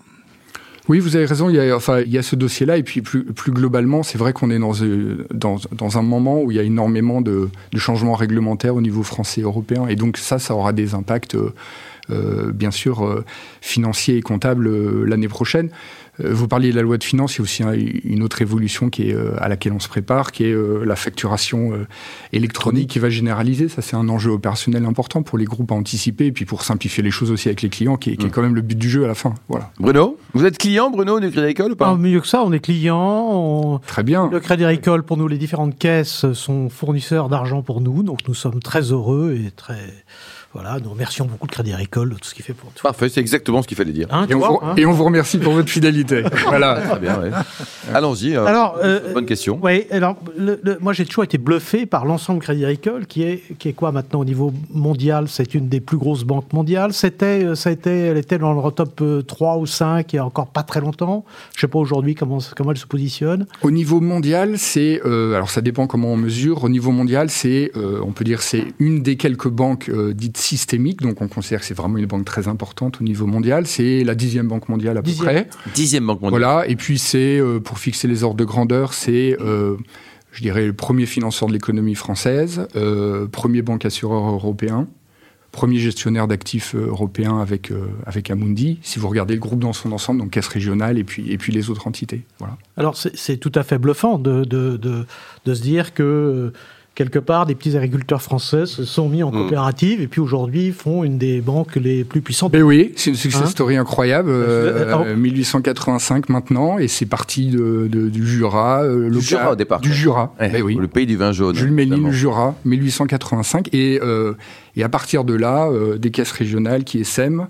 Oui, 0.88 0.98
vous 0.98 1.16
avez 1.16 1.24
raison. 1.24 1.48
Il 1.48 1.56
y 1.56 1.60
a, 1.60 1.74
enfin, 1.74 2.00
il 2.00 2.12
y 2.12 2.18
a 2.18 2.22
ce 2.22 2.36
dossier-là, 2.36 2.76
et 2.76 2.82
puis 2.82 3.00
plus, 3.00 3.24
plus 3.24 3.52
globalement, 3.52 4.02
c'est 4.02 4.18
vrai 4.18 4.32
qu'on 4.34 4.50
est 4.50 4.58
dans, 4.58 4.74
euh, 4.82 5.98
un 5.98 6.02
moment 6.02 6.42
où 6.42 6.50
il 6.50 6.56
y 6.56 6.60
a 6.60 6.62
énormément 6.62 7.22
de, 7.22 7.48
changements 7.76 8.14
réglementaires 8.14 8.74
au 8.74 8.82
niveau 8.82 9.02
français 9.02 9.40
et 9.40 9.44
européen, 9.44 9.86
et 9.88 9.96
donc 9.96 10.18
ça, 10.18 10.38
ça 10.38 10.54
aura 10.54 10.72
des 10.72 10.94
impacts, 10.94 11.36
euh, 11.36 11.54
euh 12.10 12.52
bien 12.52 12.70
sûr, 12.70 13.24
financiers 13.62 14.18
et 14.18 14.22
comptables 14.22 15.04
l'année 15.04 15.28
prochaine. 15.28 15.70
Euh, 16.20 16.32
vous 16.32 16.48
parliez 16.48 16.70
de 16.70 16.76
la 16.76 16.82
loi 16.82 16.98
de 16.98 17.04
finances, 17.04 17.36
il 17.36 17.38
y 17.38 17.40
a 17.40 17.44
aussi 17.44 17.62
une 18.04 18.22
autre 18.22 18.42
évolution 18.42 18.90
qui 18.90 19.10
est, 19.10 19.14
euh, 19.14 19.36
à 19.38 19.48
laquelle 19.48 19.72
on 19.72 19.80
se 19.80 19.88
prépare, 19.88 20.32
qui 20.32 20.44
est 20.44 20.52
euh, 20.52 20.84
la 20.84 20.96
facturation 20.96 21.72
électronique 22.32 22.90
qui 22.90 22.98
va 22.98 23.10
généraliser. 23.10 23.68
Ça, 23.68 23.82
c'est 23.82 23.96
un 23.96 24.08
enjeu 24.08 24.30
opérationnel 24.30 24.84
important 24.84 25.22
pour 25.22 25.38
les 25.38 25.44
groupes 25.44 25.72
à 25.72 25.74
anticiper 25.74 26.26
et 26.26 26.32
puis 26.32 26.44
pour 26.44 26.62
simplifier 26.62 27.02
les 27.02 27.10
choses 27.10 27.30
aussi 27.30 27.48
avec 27.48 27.62
les 27.62 27.68
clients, 27.68 27.96
qui 27.96 28.10
est, 28.10 28.16
qui 28.16 28.26
est 28.26 28.28
mmh. 28.28 28.32
quand 28.32 28.42
même 28.42 28.54
le 28.54 28.60
but 28.60 28.78
du 28.78 28.88
jeu 28.88 29.04
à 29.04 29.08
la 29.08 29.14
fin. 29.14 29.34
Voilà. 29.48 29.70
Bruno, 29.78 30.18
vous 30.34 30.44
êtes 30.44 30.58
client, 30.58 30.90
Bruno, 30.90 31.20
du 31.20 31.30
Crédit 31.30 31.40
Agricole 31.40 31.72
ou 31.72 31.76
pas? 31.76 31.90
Ah, 31.90 31.96
Mieux 31.96 32.20
que 32.20 32.26
ça, 32.26 32.42
on 32.44 32.52
est 32.52 32.60
client. 32.60 33.28
On... 33.32 33.78
Très 33.78 34.02
bien. 34.02 34.28
Le 34.30 34.40
Crédit 34.40 34.64
Agricole, 34.64 35.02
pour 35.02 35.16
nous, 35.16 35.28
les 35.28 35.38
différentes 35.38 35.78
caisses 35.78 36.32
sont 36.32 36.68
fournisseurs 36.68 37.28
d'argent 37.28 37.62
pour 37.62 37.80
nous, 37.80 38.02
donc 38.02 38.20
nous 38.28 38.34
sommes 38.34 38.60
très 38.60 38.92
heureux 38.92 39.34
et 39.34 39.50
très 39.50 40.04
voilà, 40.54 40.78
nous 40.82 40.90
remercions 40.90 41.24
beaucoup 41.24 41.46
le 41.46 41.52
Crédit 41.52 41.72
Agricole 41.72 42.10
de 42.10 42.14
tout 42.14 42.28
ce 42.28 42.34
qu'il 42.34 42.44
fait 42.44 42.54
pour 42.54 42.70
nous. 42.70 42.82
Parfait, 42.82 43.08
c'est 43.08 43.20
exactement 43.20 43.60
ce 43.60 43.68
qu'il 43.68 43.76
fallait 43.76 43.92
dire. 43.92 44.06
Hein, 44.10 44.26
et, 44.30 44.34
on 44.34 44.38
vous, 44.38 44.58
hein 44.62 44.74
et, 44.76 44.86
on 44.86 44.92
vous, 44.92 45.04
remercie 45.04 45.38
pour 45.38 45.52
votre 45.52 45.68
fidélité. 45.68 46.22
voilà. 46.46 46.80
Très 46.80 47.00
bien, 47.00 47.20
ouais. 47.20 47.30
Allons-y. 47.92 48.36
Euh, 48.36 48.46
alors, 48.46 48.78
euh, 48.82 49.12
bonne 49.12 49.26
question. 49.26 49.58
Oui, 49.62 49.86
alors, 49.90 50.16
le, 50.36 50.60
le, 50.62 50.78
moi 50.80 50.92
j'ai 50.92 51.04
toujours 51.04 51.24
été 51.24 51.38
bluffé 51.38 51.86
par 51.86 52.04
l'ensemble 52.04 52.40
Crédit 52.40 52.64
Agricole, 52.64 53.06
qui 53.06 53.22
est, 53.24 53.42
qui 53.58 53.68
est 53.68 53.72
quoi 53.72 53.92
maintenant 53.92 54.20
au 54.20 54.24
niveau 54.24 54.52
mondial? 54.70 55.26
C'est 55.28 55.54
une 55.54 55.68
des 55.68 55.80
plus 55.80 55.96
grosses 55.96 56.24
banques 56.24 56.52
mondiales. 56.52 56.92
C'était, 56.92 57.44
euh, 57.44 57.54
ça 57.54 57.70
a 57.70 57.72
été, 57.72 57.90
elle 57.90 58.16
était 58.16 58.38
dans 58.38 58.52
le 58.52 58.70
top 58.70 59.02
3 59.26 59.58
ou 59.58 59.66
5 59.66 60.12
il 60.12 60.16
y 60.16 60.18
a 60.18 60.24
encore 60.24 60.46
pas 60.46 60.62
très 60.62 60.80
longtemps. 60.80 61.24
Je 61.54 61.62
sais 61.62 61.68
pas 61.68 61.78
aujourd'hui 61.78 62.14
comment, 62.14 62.38
comment 62.56 62.70
elle 62.70 62.78
se 62.78 62.86
positionne. 62.86 63.46
Au 63.62 63.70
niveau 63.70 64.00
mondial, 64.00 64.58
c'est, 64.58 65.00
euh, 65.04 65.34
alors 65.34 65.50
ça 65.50 65.60
dépend 65.60 65.86
comment 65.86 66.12
on 66.12 66.16
mesure. 66.16 66.64
Au 66.64 66.68
niveau 66.68 66.92
mondial, 66.92 67.30
c'est, 67.30 67.72
euh, 67.76 68.00
on 68.04 68.12
peut 68.12 68.24
dire, 68.24 68.42
c'est 68.42 68.66
une 68.78 69.02
des 69.02 69.16
quelques 69.16 69.48
banques 69.48 69.90
dites 69.90 70.36
systémique, 70.44 71.00
donc 71.00 71.20
on 71.22 71.28
considère 71.28 71.60
que 71.60 71.66
c'est 71.66 71.74
vraiment 71.74 71.98
une 71.98 72.06
banque 72.06 72.24
très 72.24 72.46
importante 72.48 73.00
au 73.00 73.04
niveau 73.04 73.26
mondial. 73.26 73.66
C'est 73.66 74.04
la 74.04 74.14
dixième 74.14 74.48
banque 74.48 74.68
mondiale 74.68 74.98
à 74.98 75.02
peu 75.02 75.12
près. 75.12 75.48
Dixième 75.74 76.06
banque 76.06 76.20
mondiale. 76.20 76.40
Voilà, 76.40 76.68
et 76.68 76.76
puis 76.76 76.98
c'est, 76.98 77.38
euh, 77.38 77.60
pour 77.60 77.78
fixer 77.78 78.08
les 78.08 78.22
ordres 78.22 78.36
de 78.36 78.44
grandeur, 78.44 78.92
c'est, 78.92 79.36
euh, 79.40 79.76
je 80.32 80.42
dirais, 80.42 80.66
le 80.66 80.72
premier 80.72 81.06
financeur 81.06 81.48
de 81.48 81.54
l'économie 81.54 81.94
française, 81.94 82.68
euh, 82.76 83.26
premier 83.26 83.62
banque 83.62 83.84
assureur 83.84 84.24
européen, 84.28 84.86
premier 85.50 85.78
gestionnaire 85.78 86.26
d'actifs 86.26 86.74
européens 86.74 87.38
avec, 87.38 87.70
euh, 87.70 87.86
avec 88.06 88.30
Amundi, 88.30 88.78
si 88.82 88.98
vous 88.98 89.08
regardez 89.08 89.34
le 89.34 89.40
groupe 89.40 89.60
dans 89.60 89.72
son 89.72 89.92
ensemble, 89.92 90.20
donc 90.20 90.30
caisse 90.30 90.48
régionale 90.48 90.98
et 90.98 91.04
puis, 91.04 91.30
et 91.30 91.38
puis 91.38 91.52
les 91.52 91.70
autres 91.70 91.86
entités. 91.86 92.22
Voilà. 92.40 92.58
Alors 92.76 92.96
c'est 92.96 93.36
tout 93.36 93.52
à 93.54 93.62
fait 93.62 93.78
bluffant 93.78 94.18
de, 94.18 94.44
de, 94.44 94.76
de, 94.76 95.06
de 95.44 95.54
se 95.54 95.62
dire 95.62 95.94
que 95.94 96.52
quelque 96.94 97.18
part, 97.18 97.46
des 97.46 97.54
petits 97.54 97.76
agriculteurs 97.76 98.22
français 98.22 98.66
se 98.66 98.84
sont 98.84 99.08
mis 99.08 99.22
en 99.22 99.30
mm. 99.30 99.32
coopérative 99.32 100.00
et 100.00 100.06
puis 100.06 100.20
aujourd'hui 100.20 100.72
font 100.72 101.04
une 101.04 101.18
des 101.18 101.40
banques 101.40 101.76
les 101.76 102.04
plus 102.04 102.20
puissantes. 102.20 102.52
Mais 102.52 102.62
oui, 102.62 102.92
c'est 102.96 103.10
une 103.10 103.16
success 103.16 103.42
hein 103.42 103.46
story 103.46 103.76
incroyable. 103.76 104.30
Euh, 104.30 105.16
1885 105.16 106.28
maintenant 106.28 106.78
et 106.78 106.88
c'est 106.88 107.06
parti 107.06 107.48
de, 107.48 107.88
de, 107.90 108.08
du 108.08 108.26
Jura. 108.26 108.84
Euh, 108.84 109.10
du 109.10 109.20
Jura 109.20 109.52
au 109.52 109.56
départ. 109.56 109.80
Du 109.80 109.92
Jura. 109.92 110.34
Eh, 110.40 110.62
oui. 110.62 110.76
Le 110.76 110.88
pays 110.88 111.06
du 111.06 111.16
vin 111.16 111.32
jaune. 111.32 111.56
Jules 111.56 111.72
Ménil, 111.72 112.10
Jura, 112.12 112.54
1885 112.64 113.68
et, 113.72 113.98
euh, 114.02 114.34
et 114.76 114.84
à 114.84 114.88
partir 114.88 115.24
de 115.24 115.34
là, 115.34 115.66
euh, 115.66 115.98
des 115.98 116.10
caisses 116.10 116.32
régionales 116.32 116.84
qui 116.84 116.98
essaiment, 116.98 117.48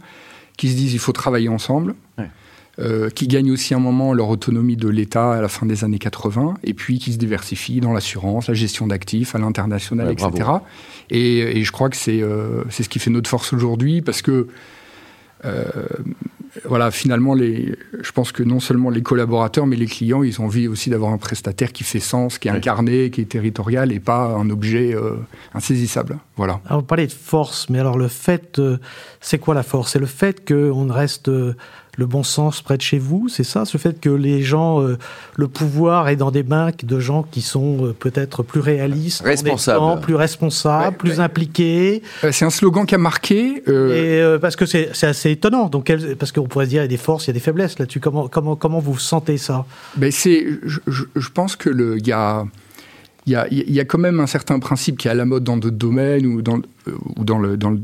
qui 0.57 0.71
se 0.71 0.77
disent 0.77 0.95
il 0.95 0.99
faut 0.99 1.13
travailler 1.13 1.49
ensemble. 1.49 1.95
Ouais. 2.19 2.29
Euh, 2.81 3.09
qui 3.09 3.29
gagnent 3.29 3.53
aussi 3.53 3.73
un 3.73 3.79
moment 3.79 4.13
leur 4.13 4.29
autonomie 4.29 4.77
de 4.77 4.89
l'État 4.89 5.35
à 5.35 5.41
la 5.41 5.47
fin 5.47 5.65
des 5.65 5.85
années 5.85 6.01
80, 6.01 6.55
et 6.65 6.75
puis 6.75 6.99
qui 6.99 7.13
se 7.13 7.19
diversifient 7.19 7.79
dans 7.79 7.93
l'assurance, 7.93 8.49
la 8.49 8.55
gestion 8.55 8.89
d'actifs, 8.89 9.37
à 9.37 9.39
l'international, 9.39 10.09
ouais, 10.09 10.13
etc. 10.13 10.51
Et, 11.09 11.59
et, 11.59 11.63
je 11.63 11.71
crois 11.71 11.89
que 11.89 11.97
c'est 11.97 12.21
euh, 12.21 12.65
ce 12.71 12.89
qui 12.89 12.99
fait 12.99 13.11
notre 13.11 13.31
force 13.31 13.53
aujourd'hui, 13.53 14.03
parce 14.03 14.23
que 14.23 14.49
euh, 15.45 15.63
voilà, 16.65 16.91
finalement, 16.91 17.35
les, 17.35 17.75
je 18.01 18.13
pense 18.13 18.33
que 18.33 18.43
non 18.43 18.61
seulement 18.61 18.91
les 18.91 19.03
collaborateurs, 19.03 19.67
mais 19.67 19.77
les 19.77 19.87
clients, 19.87 20.23
ils 20.23 20.41
ont 20.41 20.45
envie 20.45 20.69
aussi 20.69 20.91
d'avoir 20.91 21.13
un 21.13 21.19
prestataire 21.19 21.73
qui 21.73 21.85
fait 21.85 22.01
sens, 22.01 22.39
qui 22.39 22.49
est 22.49 22.53
incarné, 22.53 23.11
qui 23.11 23.21
est 23.21 23.27
territorial 23.27 23.93
et 23.93 24.01
pas 24.01 24.27
un 24.27 24.49
objet 24.51 24.95
euh, 24.95 25.17
insaisissable. 25.55 26.19
Voilà. 26.37 26.61
Alors, 26.67 26.81
vous 26.81 26.87
parlez 26.87 27.07
de 27.07 27.13
force, 27.13 27.69
mais 27.71 27.79
alors 27.79 27.97
le 27.97 28.09
fait, 28.09 28.59
euh, 28.59 28.79
c'est 29.21 29.39
quoi 29.39 29.55
la 29.55 29.63
force? 29.63 29.93
C'est 29.93 30.01
le 30.01 30.07
fait 30.07 30.47
qu'on 30.47 30.93
reste 30.93 31.29
euh, 31.29 31.55
le 31.97 32.07
bon 32.07 32.25
sens 32.25 32.61
près 32.61 32.77
de 32.77 32.83
chez 32.83 32.99
vous, 32.99 33.29
c'est 33.29 33.45
ça? 33.45 33.65
Ce 33.65 33.79
fait 33.79 34.01
que 34.01 34.09
les 34.09 34.43
gens, 34.43 34.83
euh, 34.83 34.99
le 35.37 35.47
pouvoir 35.47 36.09
est 36.09 36.17
dans 36.17 36.33
des 36.33 36.43
mains 36.43 36.71
de 36.83 36.99
gens 36.99 37.23
qui 37.23 37.41
sont 37.41 37.87
euh, 37.87 37.93
peut-être 37.93 38.43
plus 38.43 38.59
réalistes, 38.59 39.23
responsables, 39.23 40.01
plus 40.01 40.17
responsables, 40.17 40.87
ouais, 40.87 40.93
plus 40.99 41.19
ouais. 41.19 41.21
impliqués. 41.21 42.03
C'est 42.33 42.45
un 42.45 42.51
slogan 42.51 42.85
qui 42.85 42.97
a 42.97 42.99
marqué. 42.99 43.63
Et 43.69 44.39
parce 44.41 44.57
que 44.57 44.67
c'est 44.67 45.05
assez 45.05 45.31
étonnant. 45.31 45.69
Donc, 45.69 45.93
parce 46.19 46.33
qu'on 46.33 46.49
pourrait 46.49 46.65
se 46.65 46.71
dire 46.71 46.83
il 46.83 46.85
y 46.85 46.87
a 46.87 46.89
des 46.89 46.97
forces, 46.97 47.27
il 47.27 47.29
y 47.29 47.31
a 47.31 47.35
des 47.35 47.41
faiblesses 47.41 47.79
là-dessus. 47.79 48.01
Comment, 48.01 48.27
comment, 48.27 48.57
comment 48.57 48.81
vous 48.81 48.99
sentez 48.99 49.39
ça? 49.39 49.65
Ben 49.97 50.11
c'est, 50.11 50.47
je, 50.65 50.81
je, 51.15 51.29
pense 51.29 51.55
que 51.55 51.71
le, 51.71 51.99
il 51.99 52.07
y 52.09 52.13
a 52.13 52.45
il 53.27 53.33
y, 53.33 53.37
a, 53.37 53.47
il 53.51 53.73
y 53.73 53.81
a, 53.81 53.85
quand 53.85 53.99
même 53.99 54.21
un 54.21 54.27
certain 54.27 54.59
principe 54.59 54.99
qui 54.99 55.09
est 55.09 55.11
à 55.11 55.15
la 55.15 55.25
mode 55.25 55.45
dans 55.45 55.57
d'autres 55.57 55.77
domaines 55.77 56.27
ou 56.27 56.43
dans, 56.43 56.59
ou 57.17 57.25
dans, 57.25 57.39
le, 57.39 57.57
dans, 57.57 57.71
le, 57.71 57.79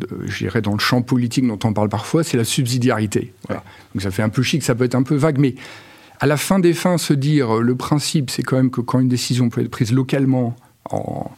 dans 0.61 0.73
le 0.73 0.79
champ 0.79 1.01
politique 1.01 1.47
dont 1.47 1.59
on 1.65 1.73
parle 1.73 1.89
parfois, 1.89 2.23
c'est 2.23 2.37
la 2.37 2.45
subsidiarité. 2.45 3.33
Voilà. 3.47 3.65
Donc 3.95 4.03
ça 4.03 4.11
fait 4.11 4.23
un 4.23 4.29
peu 4.29 4.43
chic, 4.43 4.63
ça 4.63 4.75
peut 4.75 4.85
être 4.85 4.95
un 4.95 5.03
peu 5.03 5.15
vague, 5.15 5.39
mais 5.39 5.55
à 6.21 6.27
la 6.27 6.37
fin 6.37 6.59
des 6.59 6.75
fins, 6.75 6.99
se 6.99 7.15
dire 7.15 7.55
le 7.55 7.75
principe, 7.75 8.29
c'est 8.31 8.43
quand 8.43 8.57
même 8.57 8.71
que 8.71 8.83
quand 8.83 9.01
une 9.01 9.09
décision 9.09 9.49
peut 9.49 9.63
être 9.63 9.71
prise 9.71 9.93
localement, 9.93 10.55
en, 10.91 11.31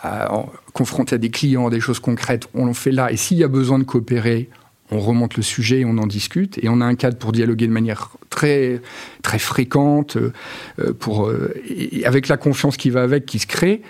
à, 0.00 0.32
en, 0.32 0.52
confrontée 0.72 1.16
à 1.16 1.18
des 1.18 1.30
clients, 1.30 1.68
des 1.70 1.80
choses 1.80 1.98
concrètes, 1.98 2.48
on 2.54 2.66
le 2.66 2.72
fait 2.72 2.92
là. 2.92 3.10
Et 3.10 3.16
s'il 3.16 3.38
y 3.38 3.44
a 3.44 3.48
besoin 3.48 3.80
de 3.80 3.84
coopérer, 3.84 4.48
on 4.90 5.00
remonte 5.00 5.36
le 5.36 5.42
sujet, 5.42 5.84
on 5.84 5.98
en 5.98 6.06
discute, 6.06 6.58
et 6.62 6.68
on 6.68 6.80
a 6.80 6.84
un 6.84 6.94
cadre 6.94 7.18
pour 7.18 7.32
dialoguer 7.32 7.66
de 7.66 7.72
manière 7.72 8.10
très, 8.30 8.80
très 9.22 9.38
fréquente, 9.38 10.16
euh, 10.16 10.92
pour, 10.92 11.28
euh, 11.28 11.54
avec 12.04 12.28
la 12.28 12.36
confiance 12.36 12.76
qui 12.76 12.90
va 12.90 13.02
avec, 13.02 13.26
qui 13.26 13.38
se 13.38 13.46
crée. 13.46 13.82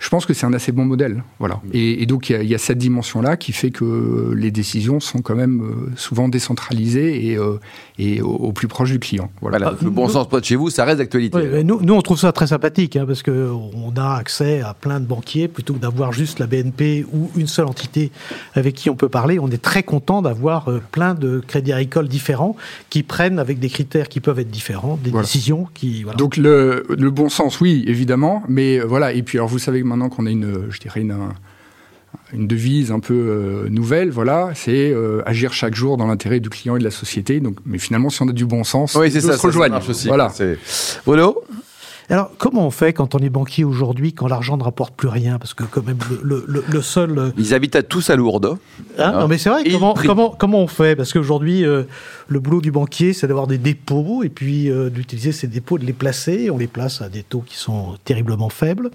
Je 0.00 0.08
pense 0.08 0.24
que 0.24 0.32
c'est 0.32 0.46
un 0.46 0.54
assez 0.54 0.72
bon 0.72 0.86
modèle, 0.86 1.22
voilà. 1.38 1.60
Et, 1.74 2.02
et 2.02 2.06
donc 2.06 2.30
il 2.30 2.42
y, 2.42 2.46
y, 2.46 2.54
a 2.54 2.58
cette 2.58 2.78
dimension-là 2.78 3.36
qui 3.36 3.52
fait 3.52 3.70
que 3.70 4.32
les 4.34 4.50
décisions 4.50 4.98
sont 4.98 5.20
quand 5.20 5.34
même 5.34 5.60
euh, 5.60 5.92
souvent 5.94 6.28
décentralisées 6.28 7.28
et, 7.28 7.36
euh, 7.36 7.60
et 7.98 8.22
au, 8.22 8.30
au, 8.30 8.52
plus 8.52 8.66
proche 8.66 8.90
du 8.90 8.98
client. 8.98 9.30
Voilà. 9.42 9.58
voilà 9.58 9.76
le 9.82 9.90
bon 9.90 10.08
sens 10.08 10.26
près 10.26 10.40
de 10.40 10.46
chez 10.46 10.56
vous, 10.56 10.70
ça 10.70 10.86
reste 10.86 10.98
d'actualité. 10.98 11.36
Oui, 11.36 11.64
nous, 11.64 11.82
nous, 11.82 11.92
on 11.92 12.00
trouve 12.00 12.18
ça 12.18 12.32
très 12.32 12.46
sympathique 12.46 12.96
hein, 12.96 13.04
parce 13.06 13.22
que 13.22 13.50
on 13.52 13.94
a 13.98 14.14
accès 14.14 14.62
à 14.62 14.72
plein 14.72 15.00
de 15.00 15.04
banquiers 15.04 15.48
plutôt 15.48 15.74
que 15.74 15.80
d'avoir 15.80 16.12
juste 16.12 16.38
la 16.38 16.46
BNP 16.46 17.04
ou 17.12 17.30
une 17.36 17.46
seule 17.46 17.66
entité 17.66 18.10
avec 18.54 18.74
qui 18.76 18.88
on 18.88 18.96
peut 18.96 19.10
parler. 19.10 19.38
On 19.38 19.48
est 19.48 19.60
très 19.62 19.82
content 19.82 20.22
d'avoir 20.22 20.70
euh, 20.70 20.80
plein 20.92 21.12
de 21.12 21.42
crédits 21.46 21.74
agricoles 21.74 22.08
différents 22.08 22.56
qui 22.88 23.02
prennent 23.02 23.38
avec 23.38 23.58
des 23.58 23.68
critères 23.68 24.08
qui 24.08 24.20
peuvent 24.20 24.38
être 24.38 24.50
différents 24.50 24.98
des 25.04 25.10
voilà. 25.10 25.26
décisions 25.26 25.68
qui. 25.74 26.04
Voilà. 26.04 26.16
Donc 26.16 26.38
le, 26.38 26.86
le, 26.88 27.10
bon 27.10 27.28
sens, 27.28 27.60
oui, 27.60 27.84
évidemment, 27.86 28.42
mais 28.48 28.78
voilà. 28.78 29.12
Et 29.12 29.22
puis 29.22 29.36
alors 29.36 29.48
vous 29.48 29.58
savez 29.58 29.82
maintenant 29.90 30.08
qu'on 30.08 30.26
a 30.26 30.30
une, 30.30 30.70
je 30.70 30.80
dirais 30.80 31.00
une, 31.00 31.14
une 32.32 32.46
devise 32.46 32.92
un 32.92 33.00
peu 33.00 33.14
euh, 33.14 33.68
nouvelle, 33.68 34.10
voilà, 34.10 34.50
c'est 34.54 34.92
euh, 34.92 35.22
agir 35.26 35.52
chaque 35.52 35.74
jour 35.74 35.96
dans 35.96 36.06
l'intérêt 36.06 36.40
du 36.40 36.48
client 36.48 36.76
et 36.76 36.78
de 36.78 36.84
la 36.84 36.90
société. 36.90 37.40
Donc, 37.40 37.56
mais 37.66 37.78
finalement, 37.78 38.10
si 38.10 38.22
on 38.22 38.28
a 38.28 38.32
du 38.32 38.46
bon 38.46 38.64
sens, 38.64 38.94
oui, 38.94 39.10
c'est 39.10 39.20
ça, 39.20 39.36
se 39.36 39.46
rejoignent. 39.46 39.80
aussi. 39.88 40.08
Voilà. 40.08 40.32
Bruno? 41.04 41.42
Alors, 42.14 42.30
comment 42.38 42.66
on 42.66 42.70
fait 42.70 42.92
quand 42.92 43.14
on 43.14 43.18
est 43.18 43.30
banquier 43.30 43.64
aujourd'hui, 43.64 44.12
quand 44.12 44.26
l'argent 44.26 44.56
ne 44.56 44.62
rapporte 44.62 44.94
plus 44.94 45.08
rien? 45.08 45.38
Parce 45.38 45.54
que 45.54 45.64
quand 45.64 45.84
même, 45.86 45.98
le, 46.22 46.44
le, 46.46 46.64
le 46.68 46.82
seul... 46.82 47.32
Ils 47.38 47.54
habitent 47.54 47.76
à 47.76 47.82
tous 47.82 48.10
à 48.10 48.16
Lourdes. 48.16 48.58
Hein? 48.98 49.12
Non, 49.12 49.28
mais 49.28 49.38
c'est 49.38 49.50
vrai, 49.50 49.62
comment, 49.70 49.94
comment, 49.94 50.30
comment 50.30 50.58
on 50.58 50.66
fait? 50.66 50.96
Parce 50.96 51.12
qu'aujourd'hui, 51.12 51.64
euh, 51.64 51.84
le 52.28 52.40
boulot 52.40 52.60
du 52.60 52.70
banquier, 52.70 53.12
c'est 53.12 53.26
d'avoir 53.26 53.46
des 53.46 53.58
dépôts, 53.58 54.22
et 54.24 54.28
puis 54.28 54.70
euh, 54.70 54.90
d'utiliser 54.90 55.32
ces 55.32 55.46
dépôts, 55.46 55.78
de 55.78 55.86
les 55.86 55.92
placer. 55.92 56.50
On 56.50 56.58
les 56.58 56.66
place 56.66 57.00
à 57.00 57.08
des 57.08 57.22
taux 57.22 57.44
qui 57.46 57.56
sont 57.56 57.96
terriblement 58.04 58.48
faibles. 58.48 58.90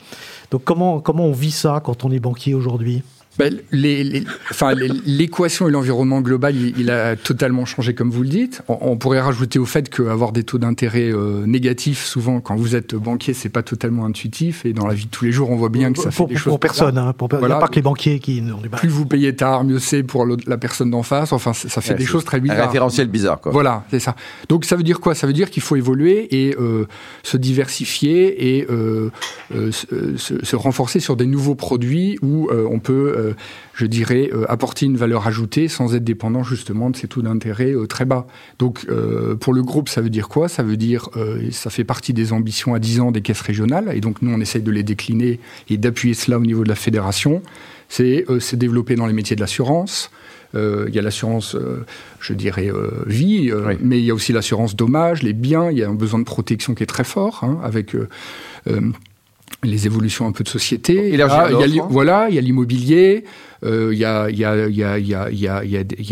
Donc, 0.52 0.64
comment, 0.64 1.00
comment 1.00 1.26
on 1.26 1.32
vit 1.32 1.52
ça 1.52 1.82
quand 1.84 2.06
on 2.06 2.12
est 2.12 2.20
banquier 2.20 2.54
aujourd'hui? 2.54 3.02
Ben, 3.38 3.60
les, 3.72 4.04
les, 4.04 4.24
enfin, 4.50 4.74
l'équation 5.06 5.68
et 5.68 5.72
l'environnement 5.72 6.22
global, 6.22 6.56
il, 6.56 6.80
il, 6.80 6.90
a 6.90 7.16
totalement 7.16 7.66
changé, 7.66 7.94
comme 7.94 8.10
vous 8.10 8.24
le 8.24 8.30
dites. 8.30 8.62
On, 8.68 8.78
on 8.82 8.98
pourrait 8.98 9.20
rajouter 9.20 9.60
au 9.60 9.66
fait 9.66 9.90
qu'avoir 9.90 10.32
des 10.32 10.44
taux 10.44 10.58
d'intérêt 10.58 11.12
euh, 11.12 11.46
négatifs, 11.46 12.06
souvent, 12.06 12.40
quand 12.40 12.56
vous 12.56 12.76
êtes 12.76 12.96
banquier, 12.96 13.34
c'est 13.34 13.50
pas 13.50 13.64
totalement 13.64 14.06
intuitif. 14.06 14.66
Et 14.66 14.74
dans 14.74 14.88
la 14.88 14.94
vie 14.94 15.06
de 15.06 15.10
tous 15.10 15.26
les 15.26 15.32
jours, 15.32 15.52
on 15.52 15.56
voit 15.56 15.70
bien 15.70 15.92
que 15.92 16.00
ça 16.00 16.12
pour, 16.12 16.28
fait 16.28 16.34
des 16.34 16.40
pour 16.40 16.54
choses. 16.54 16.60
personne, 16.60 16.98
hein, 16.98 17.14
pour, 17.14 17.28
voilà. 17.28 17.46
il 17.46 17.50
n'y 17.50 17.54
a 17.56 17.60
pas 17.60 17.68
que 17.68 17.76
les 17.76 17.82
banquiers 17.82 18.20
qui 18.20 18.42
Plus 18.78 18.90
vous 18.90 19.06
payez 19.06 19.36
tard, 19.36 19.64
mieux 19.64 19.80
c'est 19.80 20.04
pour 20.04 20.26
la 20.26 20.58
personne 20.58 20.92
d'en 20.92 21.04
face. 21.04 21.34
Enfin, 21.34 21.54
ça 21.54 21.82
fait 21.82 21.92
ouais, 21.92 22.00
des 22.00 22.06
choses 22.06 22.24
très 22.24 22.40
bizarres. 22.40 22.60
Un 22.60 22.66
référentiel 22.68 23.08
bizarre, 23.08 23.42
quoi. 23.42 23.52
Voilà, 23.52 23.84
c'est 23.92 24.00
ça. 24.00 24.16
Donc, 24.48 24.66
ça 24.66 24.76
veut 24.76 24.84
dire 24.84 25.00
quoi? 25.00 25.14
Ça 25.14 25.28
veut 25.28 25.34
dire 25.34 25.50
qu'il 25.50 25.64
faut 25.64 25.76
évoluer 25.76 26.28
et 26.34 26.56
euh, 26.60 26.88
se 27.24 27.38
diversifier 27.38 28.58
et 28.58 28.68
euh, 28.70 29.10
se, 29.72 30.18
se, 30.18 30.56
renforcer 30.56 31.00
sur 31.00 31.16
des 31.16 31.26
nouveaux 31.26 31.56
produits 31.56 32.18
où 32.22 32.50
on 32.52 32.80
peut, 32.80 33.25
je 33.76 33.86
dirais, 33.86 34.30
euh, 34.34 34.46
apporter 34.50 34.86
une 34.86 34.98
valeur 34.98 35.28
ajoutée 35.28 35.68
sans 35.68 35.96
être 35.96 36.04
dépendant 36.04 36.44
justement 36.44 36.90
de 36.90 36.96
ces 36.96 37.08
taux 37.08 37.22
d'intérêt 37.22 37.74
euh, 37.74 37.88
très 37.88 38.06
bas. 38.06 38.28
Donc 38.60 38.86
euh, 38.90 39.36
pour 39.36 39.54
le 39.54 39.64
groupe, 39.64 39.90
ça 39.90 40.02
veut 40.02 40.10
dire 40.10 40.30
quoi? 40.30 40.48
Ça 40.48 40.64
veut 40.64 40.78
dire, 40.78 41.10
ça 41.52 41.70
fait 41.70 41.84
partie 41.84 42.14
des 42.14 42.34
ambitions 42.34 42.74
à 42.74 42.80
10 42.80 43.00
ans 43.02 43.12
des 43.12 43.22
caisses 43.22 43.42
régionales, 43.42 43.92
et 43.94 44.02
donc 44.02 44.22
nous 44.22 44.32
on 44.32 44.40
essaye 44.40 44.62
de 44.62 44.72
les 44.72 44.84
décliner 44.84 45.40
et 45.70 45.78
d'appuyer 45.78 46.14
cela 46.14 46.38
au 46.38 46.42
niveau 46.42 46.64
de 46.64 46.70
la 46.70 46.76
fédération. 46.76 47.42
C'est 47.90 48.26
développer 48.54 48.96
dans 48.96 49.06
les 49.06 49.14
métiers 49.14 49.36
de 49.36 49.42
l'assurance, 49.42 50.10
il 50.54 50.94
y 50.94 51.00
a 51.00 51.02
l'assurance, 51.02 51.56
je 52.20 52.34
dirais, 52.34 52.72
vie, 53.06 53.52
oui. 53.54 53.76
mais 53.82 54.00
il 54.00 54.06
y 54.06 54.12
a 54.12 54.14
aussi 54.14 54.34
l'assurance 54.34 54.76
dommage, 54.76 55.22
les 55.22 55.34
biens, 55.34 55.70
il 55.70 55.78
y 55.78 55.84
a 55.84 55.90
un 55.90 55.94
besoin 55.94 56.20
de 56.20 56.24
protection 56.24 56.74
qui 56.74 56.84
est 56.84 56.88
très 56.88 57.04
fort, 57.04 57.44
hein, 57.44 57.60
avec 57.64 57.96
les 59.64 59.86
évolutions 59.86 60.28
un 60.28 60.32
peu 60.32 60.44
de 60.44 60.50
société. 60.50 61.14
Et 61.14 61.18
là, 61.18 61.50
il 61.52 61.76
y 61.76 61.80
a, 61.80 61.84
voilà, 61.84 62.28
il 62.30 62.36
y 62.36 62.38
a 62.38 62.42
l'immobilier, 62.42 63.24
euh, 63.64 63.92
il, 63.94 64.00
y 64.00 64.06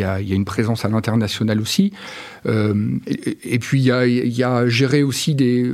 a, 0.04 0.20
une 0.20 0.46
présence 0.46 0.86
à 0.86 0.90
l'international 0.90 1.62
aussi. 1.62 1.94
Euh, 2.46 2.74
et, 3.08 3.56
et, 3.56 3.60
puis 3.60 3.80
il 3.80 3.86
y 3.86 3.92
a, 3.92 4.06
il 4.06 4.34
y 4.34 4.44
a 4.44 4.68
gérer 4.68 5.04
aussi 5.04 5.36
des... 5.36 5.70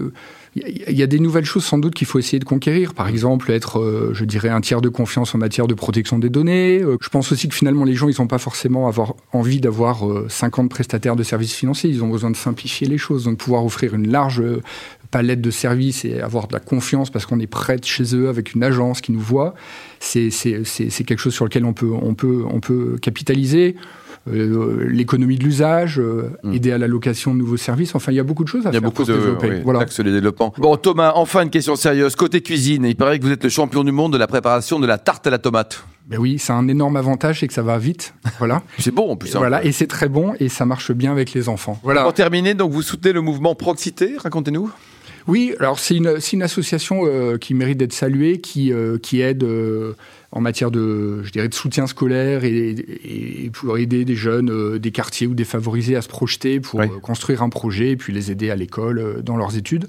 Il 0.56 0.98
y 0.98 1.04
a 1.04 1.08
des 1.08 1.20
nouvelles 1.20 1.46
choses 1.46 1.64
sans 1.64 1.78
doute 1.78 1.94
qu'il 1.94 2.08
faut 2.08 2.18
essayer 2.18 2.40
de 2.40 2.44
conquérir. 2.44 2.96
Par 2.96 3.08
exemple, 3.08 3.52
être, 3.52 3.80
euh, 3.80 4.12
je 4.14 4.26
dirais, 4.26 4.50
un 4.50 4.62
tiers 4.62 4.82
de 4.82 4.90
confiance 4.90 5.36
en 5.36 5.38
matière 5.38 5.68
de 5.68 5.76
protection 5.76 6.18
des 6.18 6.30
données. 6.30 6.82
Euh, 6.82 6.98
je 7.00 7.10
pense 7.10 7.32
aussi 7.32 7.48
que 7.48 7.56
finalement, 7.56 7.86
les 7.86 7.94
gens, 7.94 8.10
ils 8.10 8.16
n'ont 8.20 8.28
pas 8.28 8.40
forcément 8.40 8.88
avoir 8.88 9.14
envie 9.32 9.62
d'avoir 9.62 10.04
50 10.28 10.70
prestataires 10.70 11.16
de 11.16 11.22
services 11.22 11.54
financiers. 11.54 11.92
Ils 11.92 12.04
ont 12.04 12.10
besoin 12.10 12.32
de 12.32 12.36
simplifier 12.36 12.88
les 12.88 12.98
choses, 12.98 13.26
donc 13.26 13.38
pouvoir 13.38 13.64
offrir 13.64 13.94
une 13.94 14.10
large 14.10 14.42
palette 15.12 15.42
de 15.42 15.52
services 15.52 16.06
et 16.06 16.22
avoir 16.22 16.48
de 16.48 16.54
la 16.54 16.60
confiance 16.60 17.10
parce 17.10 17.26
qu'on 17.26 17.40
est 17.40 17.48
près 17.48 17.78
de 17.78 17.86
chez 17.86 18.16
eux 18.16 18.30
avec 18.30 18.54
une 18.54 18.64
agence 18.64 19.02
qui 19.02 19.12
nous 19.12 19.20
voit, 19.20 19.56
c'est 20.00 20.30
quelque 20.30 21.18
chose 21.18 21.34
sur 21.34 21.46
lequel 21.46 21.66
on 21.66 21.74
peut, 21.74 21.92
on 21.92 22.14
peut, 22.14 22.44
on 22.50 22.60
peut 22.60 22.98
capitaliser. 23.02 23.76
Euh, 24.28 24.86
l'économie 24.90 25.38
de 25.38 25.44
l'usage, 25.44 25.98
euh, 25.98 26.32
mmh. 26.44 26.54
aider 26.54 26.72
à 26.72 26.78
la 26.78 26.88
location 26.88 27.34
de 27.34 27.40
nouveaux 27.40 27.58
services. 27.58 27.96
Enfin, 27.96 28.12
il 28.12 28.16
y 28.16 28.20
a 28.20 28.24
beaucoup 28.24 28.44
de 28.44 28.50
choses 28.50 28.68
à 28.68 28.70
il 28.70 28.74
y 28.74 28.78
a 28.78 28.82
faire 28.82 28.90
beaucoup 28.90 29.06
pour 29.06 29.08
de, 29.08 29.14
se 29.14 29.18
développer. 29.18 29.50
Oui, 29.50 29.62
voilà. 29.64 29.86
de 29.86 30.04
développement. 30.04 30.54
Bon, 30.58 30.76
Thomas, 30.76 31.14
enfin 31.16 31.42
une 31.42 31.50
question 31.50 31.76
sérieuse. 31.76 32.16
Côté 32.16 32.42
cuisine, 32.42 32.84
il 32.86 32.96
paraît 32.96 33.18
que 33.18 33.26
vous 33.26 33.32
êtes 33.32 33.44
le 33.44 33.50
champion 33.50 33.84
du 33.84 33.92
monde 33.92 34.14
de 34.14 34.18
la 34.18 34.28
préparation 34.28 34.78
de 34.80 34.86
la 34.86 34.98
tarte 34.98 35.26
à 35.26 35.30
la 35.30 35.40
tomate. 35.40 35.84
Ben 36.08 36.18
oui, 36.20 36.38
c'est 36.38 36.54
un 36.54 36.68
énorme 36.68 36.98
avantage, 36.98 37.40
c'est 37.40 37.48
que 37.48 37.54
ça 37.54 37.62
va 37.62 37.78
vite. 37.78 38.14
Voilà. 38.40 38.62
c'est 38.80 38.94
bon 38.94 39.10
en 39.10 39.16
plus. 39.16 39.36
Hein. 39.36 39.40
Voilà, 39.40 39.64
et 39.64 39.72
c'est 39.72 39.88
très 39.88 40.10
bon 40.10 40.34
et 40.40 40.50
ça 40.50 40.66
marche 40.66 40.92
bien 40.92 41.12
avec 41.12 41.34
les 41.34 41.50
enfants. 41.50 41.80
Voilà. 41.84 42.04
Pour 42.04 42.14
terminer, 42.14 42.54
donc 42.54 42.72
vous 42.72 42.82
soutenez 42.82 43.14
le 43.14 43.22
mouvement 43.22 43.56
Proxité. 43.56 44.16
Racontez-nous. 44.18 44.70
Oui, 45.30 45.54
alors 45.60 45.78
c'est 45.78 45.96
une, 45.96 46.18
une, 46.34 46.42
association 46.42 47.02
euh, 47.06 47.38
qui 47.38 47.54
mérite 47.54 47.78
d'être 47.78 47.94
saluée, 47.94 48.42
qui, 48.42 48.74
euh, 48.74 48.98
qui 48.98 49.22
aide 49.22 49.44
euh, 49.44 49.94
en 50.32 50.42
matière 50.42 50.72
de, 50.72 51.22
je 51.22 51.32
dirais, 51.32 51.48
de 51.48 51.54
soutien 51.54 51.86
scolaire 51.86 52.44
et, 52.46 52.70
et, 52.70 53.46
et 53.46 53.50
pour 53.52 53.78
aider 53.78 54.06
des 54.06 54.16
jeunes 54.16 54.80
des 54.80 54.92
quartiers 54.92 55.28
ou 55.28 55.36
défavorisés 55.36 55.96
à 55.96 56.02
se 56.02 56.08
projeter 56.08 56.60
pour 56.60 56.80
Oui. 56.80 56.88
construire 57.04 57.44
un 57.44 57.50
projet 57.50 57.92
et 57.92 57.96
puis 57.96 58.12
les 58.12 58.32
aider 58.32 58.50
à 58.50 58.56
l'école 58.56 59.22
dans 59.22 59.38
leurs 59.38 59.56
études. 59.56 59.86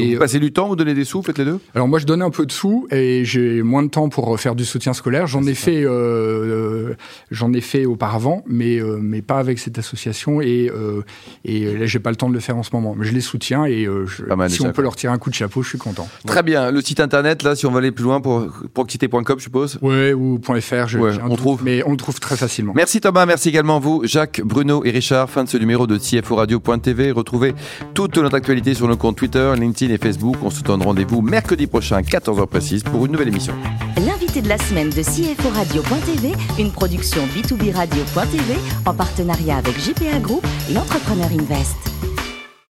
Donc 0.00 0.12
vous 0.12 0.18
passez 0.18 0.40
du 0.40 0.52
temps, 0.52 0.68
vous 0.68 0.76
donnez 0.76 0.94
des 0.94 1.04
sous, 1.04 1.22
faites 1.22 1.38
les 1.38 1.44
deux? 1.44 1.58
Alors 1.74 1.88
moi 1.88 1.98
je 1.98 2.06
donne 2.06 2.22
un 2.22 2.30
peu 2.30 2.46
de 2.46 2.52
sous 2.52 2.86
et 2.90 3.24
j'ai 3.24 3.62
moins 3.62 3.82
de 3.82 3.88
temps 3.88 4.08
pour 4.08 4.38
faire 4.40 4.54
du 4.54 4.64
soutien 4.64 4.92
scolaire. 4.92 5.26
J'en 5.26 5.44
ai 5.44 5.54
fait, 5.54 5.84
euh, 5.84 6.94
j'en 7.30 7.52
ai 7.52 7.60
fait 7.60 7.86
auparavant, 7.86 8.42
mais 8.46 8.78
euh, 8.78 8.98
mais 9.00 9.22
pas 9.22 9.38
avec 9.38 9.58
cette 9.58 9.78
association 9.78 10.40
et 10.40 10.70
euh, 10.74 11.02
et 11.44 11.76
là 11.76 11.86
j'ai 11.86 12.00
pas 12.00 12.10
le 12.10 12.16
temps 12.16 12.28
de 12.28 12.34
le 12.34 12.40
faire 12.40 12.56
en 12.56 12.62
ce 12.62 12.70
moment. 12.72 12.94
Mais 12.96 13.06
je 13.06 13.12
les 13.12 13.20
soutiens 13.20 13.64
et 13.64 13.84
euh, 13.84 14.06
je, 14.06 14.24
mal, 14.24 14.50
si 14.50 14.62
on 14.62 14.72
peut 14.72 14.82
leur 14.82 14.96
tirer 14.96 15.12
un 15.12 15.18
coup 15.18 15.30
de 15.30 15.34
chapeau, 15.34 15.62
je 15.62 15.68
suis 15.68 15.78
content. 15.78 16.08
Très 16.26 16.42
bien. 16.42 16.70
Le 16.70 16.80
site 16.80 17.00
internet 17.00 17.42
là, 17.42 17.54
si 17.54 17.66
on 17.66 17.70
veut 17.70 17.78
aller 17.78 17.92
plus 17.92 18.04
loin, 18.04 18.20
pour 18.20 18.46
proxité.com, 18.72 19.38
je 19.38 19.44
suppose? 19.44 19.78
Ouais 19.82 20.12
ou 20.12 20.40
.fr. 20.42 20.88
Je, 20.88 20.98
ouais, 20.98 21.12
on 21.22 21.28
doute, 21.28 21.38
trouve. 21.38 21.62
mais 21.64 21.82
on 21.86 21.92
le 21.92 21.96
trouve 21.96 22.18
très 22.20 22.36
facilement. 22.36 22.72
Merci 22.74 23.00
Thomas, 23.00 23.26
merci 23.26 23.48
également 23.48 23.78
vous, 23.78 24.02
Jacques, 24.04 24.40
Bruno 24.44 24.84
et 24.84 24.90
Richard. 24.90 25.30
Fin 25.30 25.44
de 25.44 25.48
ce 25.48 25.56
numéro 25.56 25.86
de 25.86 25.98
CFO 25.98 26.36
Radio.tv. 26.36 27.12
Retrouvez 27.12 27.54
toute 27.94 28.18
notre 28.18 28.36
actualité 28.36 28.74
sur 28.74 28.88
nos 28.88 28.96
comptes 28.96 29.16
Twitter, 29.16 29.52
LinkedIn 29.56 29.83
Et 29.90 29.98
Facebook. 29.98 30.36
On 30.42 30.50
se 30.50 30.62
donne 30.62 30.82
rendez-vous 30.82 31.20
mercredi 31.20 31.66
prochain, 31.66 32.00
14h 32.00 32.46
précise, 32.46 32.82
pour 32.82 33.04
une 33.06 33.12
nouvelle 33.12 33.28
émission. 33.28 33.54
L'invité 33.96 34.40
de 34.40 34.48
la 34.48 34.58
semaine 34.58 34.90
de 34.90 35.02
CFO 35.02 35.48
Radio.tv, 35.50 36.32
une 36.58 36.70
production 36.70 37.22
B2B 37.26 37.74
Radio.tv 37.74 38.54
en 38.86 38.94
partenariat 38.94 39.58
avec 39.58 39.78
JPA 39.78 40.18
Group 40.20 40.46
et 40.70 40.78
Entrepreneur 40.78 41.26
Invest. 41.26 41.76